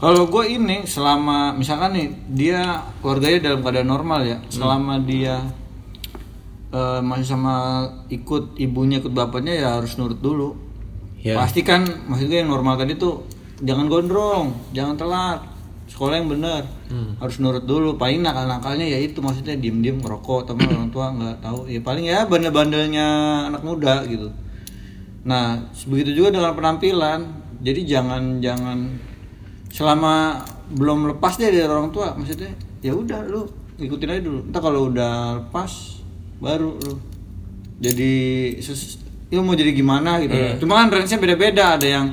[0.00, 5.44] Kalau gue ini selama misalkan nih dia keluarganya dalam keadaan normal ya, selama dia
[6.72, 10.56] eh, masih sama ikut ibunya ikut bapaknya ya harus nurut dulu.
[11.20, 11.36] Ya.
[11.36, 13.28] Pasti kan maksud gue yang normal tadi tuh
[13.60, 15.44] jangan gondrong, jangan telat,
[15.84, 16.64] sekolah yang benar,
[17.20, 18.00] harus nurut dulu.
[18.00, 21.68] Paling nakal-nakalnya ya itu maksudnya diem-diem ngerokok teman orang tua nggak tahu.
[21.68, 23.06] Ya paling ya bandel-bandelnya
[23.52, 24.32] anak muda gitu.
[25.20, 27.20] Nah, begitu juga dengan penampilan.
[27.60, 28.78] Jadi jangan jangan
[29.68, 30.40] selama
[30.72, 33.44] belum lepas deh dari orang tua, maksudnya ya udah lu
[33.76, 34.40] ikutin aja dulu.
[34.48, 36.00] Entar kalau udah lepas
[36.40, 36.94] baru lu
[37.80, 38.12] jadi
[39.28, 40.34] ya mau jadi gimana gitu.
[40.64, 42.06] Cuma kan range-nya beda-beda, ada yang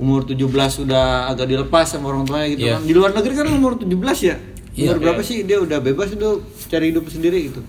[0.00, 2.74] umur 17 udah agak dilepas sama orang tuanya gitu Iya.
[2.80, 2.82] kan.
[2.88, 4.36] Di luar negeri kan umur 17 ya.
[4.74, 6.28] Umur berapa sih dia udah bebas itu
[6.66, 7.60] cari hidup sendiri gitu.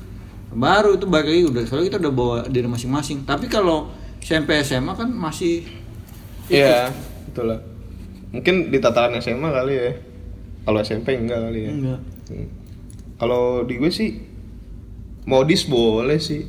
[0.51, 3.27] Baru itu balik lagi udah soalnya kita udah bawa diri masing-masing.
[3.27, 3.91] Tapi kalau
[4.21, 5.65] SMP SMA kan masih
[6.51, 6.91] Iya,
[7.31, 7.59] betul lah.
[8.35, 9.91] Mungkin di tataran SMA kali ya.
[10.67, 11.71] Kalau SMP enggak kali ya.
[11.71, 11.99] enggak.
[12.27, 12.47] Hmm.
[13.15, 14.19] Kalau di gue sih
[15.23, 16.43] modis boleh sih.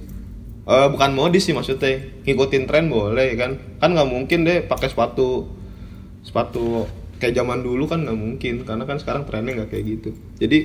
[0.62, 3.58] Eh bukan modis sih maksudnya, ngikutin tren boleh kan.
[3.78, 5.46] Kan nggak mungkin deh pakai sepatu
[6.22, 6.86] sepatu
[7.18, 10.10] kayak zaman dulu kan nggak mungkin karena kan sekarang trennya nggak kayak gitu.
[10.42, 10.58] Jadi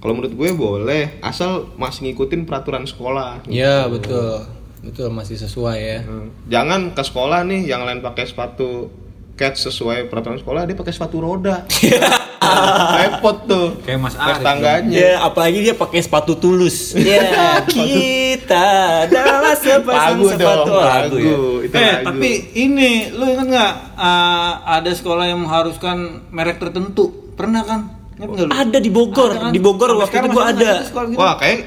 [0.00, 3.44] kalau menurut gue boleh asal masih ngikutin peraturan sekolah.
[3.50, 6.28] ya betul betul masih sesuai ya Hmm.
[6.46, 8.88] Jangan ke sekolah nih yang lain pakai sepatu
[9.34, 11.62] catch sesuai peraturan sekolah dia pakai sepatu roda.
[12.98, 13.82] Repot tuh.
[13.82, 14.94] Kayak Mas Arif tangganya.
[14.94, 16.96] Ya, apalagi dia pakai sepatu tulus.
[16.96, 18.66] Ya, kita
[19.04, 21.34] adalah sepasang sepatu dong, lagu ya.
[21.60, 22.06] Itu eh lagu.
[22.08, 25.96] tapi ini lu ingat nggak eh, ada sekolah yang mengharuskan
[26.30, 27.80] merek tertentu pernah kan
[28.16, 29.50] ingat Ada di Bogor, Ada kan?
[29.52, 30.72] di Bogor Sampai waktu itu gua ada.
[30.82, 31.14] gitu.
[31.14, 31.58] Wah, kayak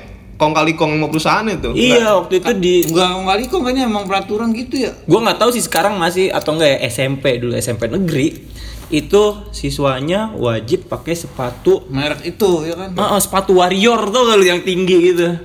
[0.41, 1.69] kong kali kong sama perusahaan itu.
[1.71, 4.91] Iya, waktu itu di Enggak kali kok kayaknya emang peraturan gitu ya.
[5.06, 8.49] gua nggak tahu sih sekarang masih atau enggak ya SMP dulu SMP negeri
[8.89, 12.89] itu siswanya wajib pakai sepatu Merek itu ya kan.
[12.97, 15.38] Ah, ah, sepatu warrior tuh kalau yang tinggi gitu.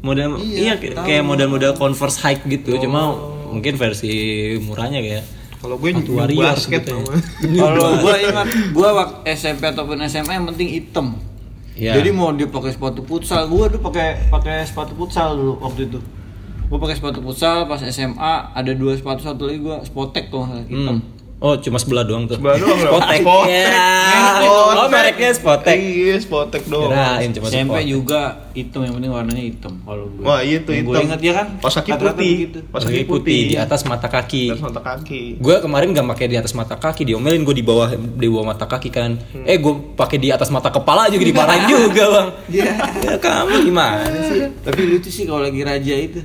[0.00, 1.06] Model iya, Iya, kayak- tahu.
[1.06, 3.14] kayak model-model Converse hike gitu, cuma
[3.46, 4.12] mungkin versi
[4.58, 5.24] murahnya kayak
[5.60, 7.16] Kalau gue sepatu warrior basket gitu ya.
[7.54, 11.20] Kalau gua ingat gua waktu SMP ataupun SMA yang penting hitam.
[11.80, 11.96] Iya.
[11.96, 15.96] Jadi mau dia pakai sepatu futsal, gua tuh pakai pakai sepatu futsal dulu waktu itu.
[16.68, 21.00] Gua pakai sepatu futsal pas SMA ada dua sepatu satu lagi gua spotek tuh hitam.
[21.00, 21.19] Hmm.
[21.40, 22.36] Oh, cuma sebelah doang tuh.
[22.36, 22.76] Sebelah doang.
[22.76, 23.20] Spotek.
[23.24, 23.64] Spotek.
[23.64, 23.88] Ya.
[24.44, 25.72] Oh, mereknya Spotek.
[25.72, 26.92] Iya, spotek doang.
[26.92, 27.84] Kirain cuma Spotek.
[27.88, 28.20] juga
[28.52, 30.24] hitam yang penting warnanya hitam kalau gua.
[30.26, 30.92] Wah, iya tuh Yang hitam.
[30.92, 31.46] Gua ingat ya kan.
[31.56, 32.32] Pas kaki putih.
[32.68, 34.44] Pas Kaki putih di atas mata kaki.
[34.52, 35.22] Atas mata kaki.
[35.40, 38.68] Gue kemarin gak pakai di atas mata kaki, diomelin gue di bawah di bawah mata
[38.68, 39.16] kaki kan.
[39.42, 42.28] Eh gue pakai di atas mata kepala juga dimarahin juga bang.
[42.52, 42.70] Iya.
[43.00, 44.44] Ya kamu gimana sih?
[44.60, 46.20] Tapi lucu sih kalau lagi raja itu.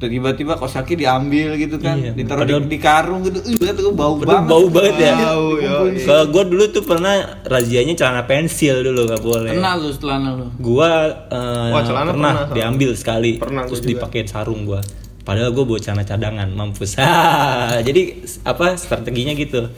[0.00, 3.36] Tuh tiba-tiba kos kaki diambil gitu kan, Iya, ditaruh padahal- di, di karung gitu.
[3.44, 4.48] Ih, tuh bau Padahal banget.
[4.48, 5.14] bau banget ya.
[5.28, 5.76] Bau, yo.
[6.00, 9.52] Kalau gue dulu tuh pernah razianya celana pensil dulu gak boleh.
[9.52, 10.48] Kena lu celana lu.
[10.56, 10.88] Gua
[11.28, 14.80] eh, Wah, celana pernah, pernah, diambil sekali, Pernah terus dipakein sarung gua.
[15.20, 16.96] Padahal gue bawa celana cadangan, mampus.
[16.96, 17.12] Ha,
[17.86, 19.68] jadi apa strateginya gitu.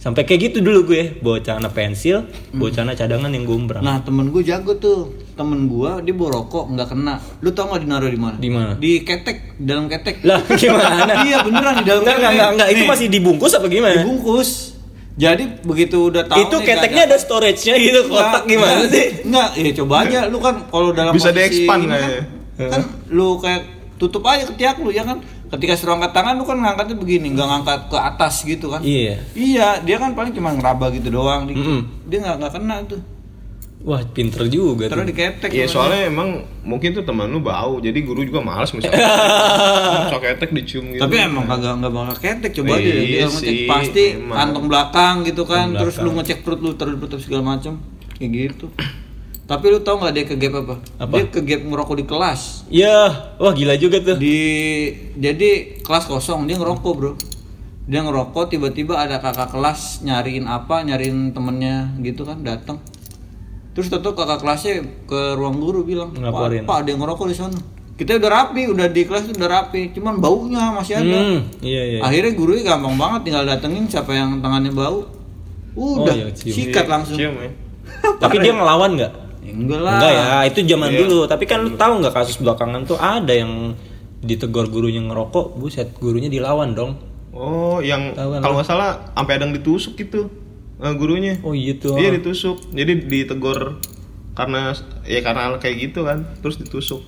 [0.00, 2.24] Sampai kayak gitu dulu gue, bawa celana pensil,
[2.56, 3.84] bawa celana cadangan yang gombrang.
[3.84, 7.80] Nah temen gue jago tuh Temen gue dia bawa rokok nggak kena Lu tau gak
[7.80, 8.36] dinaruh di mana?
[8.36, 8.72] Di mana?
[8.74, 11.22] Di ketek, dalam ketek Lah gimana?
[11.22, 13.94] Iya beneran di dalam Enggak, enggak, enggak, enggak, itu masih dibungkus apa gimana?
[13.96, 14.74] Dibungkus
[15.14, 19.06] Jadi begitu udah tahu itu nih keteknya nggak ada storage-nya gitu, kotak gimana enggak, sih?
[19.24, 22.22] Enggak, ya coba aja lu kan kalau dalam Bisa di-expand kan, kayaknya.
[22.68, 23.62] kan lu kayak
[23.94, 27.46] tutup aja ketiak lu ya kan ketika suruh angkat tangan lu kan ngangkatnya begini nggak
[27.46, 29.18] ngangkat ke atas gitu kan Iya.
[29.32, 31.62] iya dia kan paling cuma ngeraba gitu doang dikit.
[31.62, 31.80] Mm-mm.
[32.04, 33.00] dia nggak nggak kena tuh
[33.80, 35.08] Wah, pinter juga terus tuh.
[35.08, 36.28] diketek Iya soalnya emang
[36.60, 38.98] mungkin tuh teman lu bau, jadi guru juga malas misalnya.
[40.10, 41.00] Sok ketek dicium gitu.
[41.00, 44.36] tapi emang kagak nggak bakal ketek coba aja Iya dia ngecek pasti emang.
[44.36, 46.16] kantong belakang gitu kan Kantong terus lu belakang.
[46.20, 47.72] ngecek perut lu terus tutup segala macam
[48.14, 48.66] kayak gitu
[49.50, 50.74] tapi lu tau nggak dia ke gap apa?
[50.98, 51.14] Apa?
[51.14, 52.98] dia ke gap ngerokok di kelas Ya,
[53.36, 54.18] wah gila juga tuh.
[54.18, 54.38] di
[55.14, 57.12] jadi kelas kosong dia ngerokok bro
[57.84, 62.82] dia ngerokok tiba-tiba ada kakak kelas nyariin apa nyariin temennya gitu kan datang
[63.78, 64.74] terus tentu kakak kelasnya
[65.06, 66.66] ke ruang guru bilang Ngelaporin.
[66.66, 67.58] pak, pak ada yang ngerokok di sana
[67.94, 72.00] kita udah rapi udah di kelas udah rapi cuman baunya masih ada Hmm, iya iya.
[72.02, 75.06] akhirnya gurunya gampang banget tinggal datengin siapa yang tangannya bau
[75.74, 76.54] udah iya, cium.
[76.58, 77.50] sikat langsung Cium ya.
[78.22, 79.12] Tapi dia ngelawan nggak?
[79.40, 80.98] Ya, enggak lah Enggak ya, itu zaman Iya.
[81.00, 81.18] dulu.
[81.24, 83.78] Tapi kan lu tahu nggak kasus belakangan tuh ada yang
[84.18, 86.98] ditegur gurunya ngerokok, buset, gurunya dilawan dong.
[87.30, 90.26] Oh, yang kan kalau nggak salah sampai ada yang ditusuk gitu
[90.78, 91.34] eh, gurunya.
[91.42, 91.98] Oh iya tuh.
[91.98, 92.70] Iya ditusuk.
[92.74, 93.78] Jadi ditegur
[94.38, 94.70] karena
[95.02, 97.02] ya karena kayak gitu kan, terus ditusuk.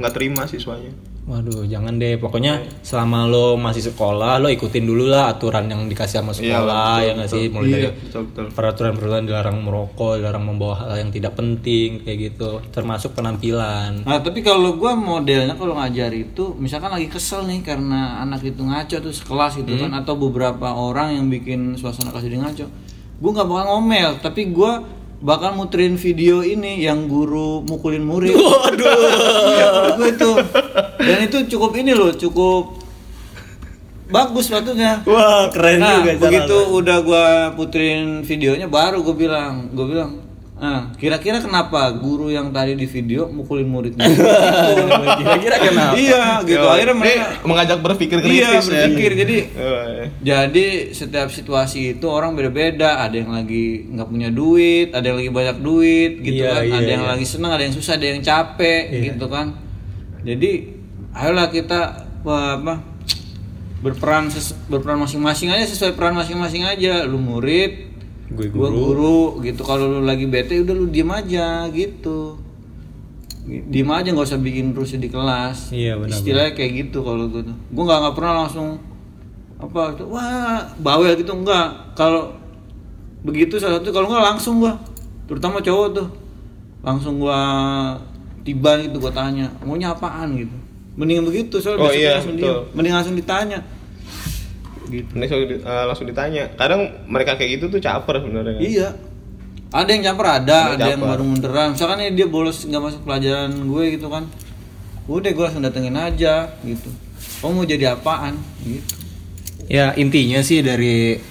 [0.00, 0.92] Nggak terima siswanya.
[1.28, 2.16] Waduh, jangan deh.
[2.16, 6.88] Pokoknya selama lo masih sekolah, lo ikutin dulu lah aturan yang dikasih sama Iya, sekolah,
[6.90, 7.44] betul, ya nggak sih?
[7.52, 8.44] Mulai dari Betul betul.
[8.56, 12.64] peraturan-peraturan dilarang merokok, dilarang membawa hal yang tidak penting, kayak gitu.
[12.72, 14.02] Termasuk penampilan.
[14.02, 18.64] Nah tapi kalau gua modelnya kalau ngajar itu misalkan lagi kesel nih karena anak itu
[18.64, 22.66] ngaco tuh sekelas gitu kan atau beberapa orang yang bikin suasana kelas jadi ngaco,
[23.20, 24.82] gua nggak bakal ngomel tapi gua
[25.20, 28.32] bakal muterin video ini yang guru mukulin murid.
[28.32, 30.00] Waduh.
[30.08, 30.30] itu
[30.96, 32.80] dan itu cukup ini loh cukup
[34.10, 35.04] bagus sepatunya.
[35.06, 36.18] Wah, keren Nah, juga.
[36.18, 40.18] begitu udah gua puterin videonya baru gue bilang, gue bilang,
[40.60, 44.04] ah kira-kira kenapa guru yang tadi di video mukulin muridnya?
[45.20, 45.96] Kira-kira kenapa?
[45.96, 46.60] iya, gitu.
[46.60, 48.84] Yo, Akhirnya mereka mengajak berpikir iya kritis ya.
[48.84, 49.10] berpikir.
[49.16, 50.04] Jadi Oh, iya.
[50.20, 53.00] jadi setiap situasi itu orang beda-beda.
[53.00, 56.62] Ada yang lagi nggak punya duit, ada yang lagi banyak duit, gitu Iya, kan.
[56.62, 57.12] iya, ada yang iya.
[57.16, 59.46] lagi senang, ada yang susah, ada yang capek, gitu kan.
[60.20, 60.50] Jadi
[61.16, 61.80] ayolah kita
[62.20, 62.84] apa,
[63.80, 64.28] berperan
[64.68, 67.08] berperan masing-masing aja sesuai peran masing-masing aja.
[67.08, 67.89] Lu murid,
[68.30, 69.62] Gue gua guru gitu.
[69.66, 72.38] Kalau lu lagi bete udah lu diem aja gitu.
[73.46, 75.74] Diem aja nggak usah bikin rusuh di kelas.
[75.74, 77.56] Iya, benar, Istilahnya kayak gitu kalau gue tuh.
[77.74, 78.78] Gue nggak nggak pernah langsung
[79.60, 81.92] apa itu wah bawel gitu enggak.
[81.98, 82.32] Kalau
[83.20, 84.72] begitu salah satu kalau nggak langsung gua
[85.28, 86.08] terutama cowok tuh
[86.80, 87.36] langsung gua
[88.40, 90.56] tiba gitu gua tanya maunya apaan gitu
[90.96, 92.40] mendingan begitu soalnya Oh, iya, langsung
[92.72, 93.60] mending langsung ditanya
[94.90, 96.44] gitu Ini langsung, di- eh, langsung ditanya.
[96.52, 98.52] Kadang mereka kayak gitu tuh caper sebenarnya.
[98.52, 98.62] kan.
[98.62, 98.88] Iya.
[99.70, 101.10] Ada yang campur ada, Ada ada yang caper.
[101.14, 101.68] baru munduran.
[101.72, 104.24] Misalkan nih dia bolos nggak masuk pelajaran gue gitu kan.
[105.06, 106.90] Udah gue langsung datengin aja gitu.
[107.38, 108.94] Kamu mau jadi apaan gitu.
[109.66, 111.22] Ya intinya sih dari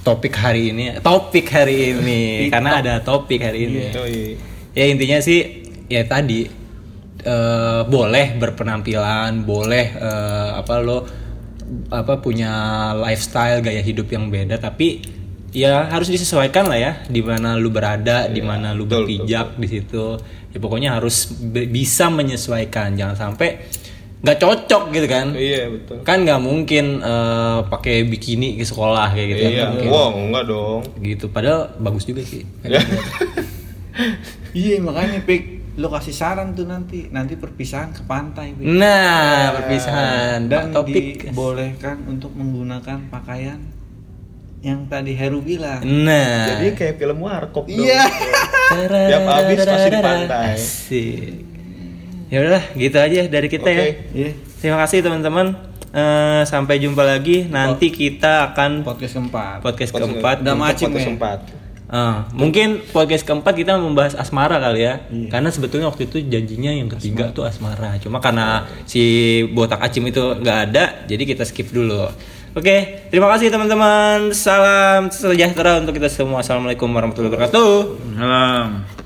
[0.00, 2.22] topik hari ini, topik hari ini,
[2.52, 3.82] karena ada topik hari ini.
[3.92, 4.36] Oh, iya.
[4.72, 5.40] Ya intinya sih
[5.86, 6.48] ya tadi
[7.20, 10.98] eh, boleh berpenampilan, boleh eh, apa lo
[11.88, 12.50] apa punya
[12.94, 15.00] lifestyle gaya hidup yang beda, tapi
[15.48, 19.66] ya harus disesuaikan lah ya di mana lu berada, di mana lu betul, berpijak di
[19.66, 20.16] situ.
[20.48, 23.64] Ya pokoknya harus be- bisa menyesuaikan, jangan sampai
[24.18, 26.02] nggak cocok gitu kan Iya, betul.
[26.02, 29.90] kan nggak mungkin eh, pakai bikini ke sekolah kayak gitu ya, Iya, nggak mungkin.
[29.90, 30.80] wow, enggak dong.
[30.98, 32.82] gitu padahal bagus juga sih Ya.
[34.50, 38.66] Iya makanya pik lo kasih saran tuh nanti nanti perpisahan ke pantai Pik.
[38.66, 43.62] nah perpisahan dan topik dibolehkan untuk menggunakan pakaian
[44.58, 45.78] yang tadi Heru bilang.
[45.86, 47.70] nah Jadi kayak film warkop.
[47.70, 48.10] Iya.
[49.06, 50.46] Tiap habis pasti di pantai.
[50.52, 51.30] Asik.
[52.26, 53.92] ya udahlah gitu aja dari kita ya Oke.
[54.12, 54.30] Iya.
[54.58, 59.64] terima kasih teman-teman Eh, sampai jumpa lagi nanti kita akan Podcast keempat.
[59.64, 61.12] podcast Podcast keempat Udah Untuk macem podcast ya?
[61.88, 65.08] Ah, mungkin podcast keempat kita membahas asmara kali ya.
[65.32, 67.96] Karena sebetulnya waktu itu janjinya yang ketiga tuh asmara.
[67.96, 72.12] Cuma karena si botak acim itu nggak ada, jadi kita skip dulu.
[72.52, 74.36] Oke, terima kasih teman-teman.
[74.36, 76.44] Salam sejahtera untuk kita semua.
[76.44, 77.72] Assalamualaikum warahmatullahi wabarakatuh.
[78.16, 78.97] Salam.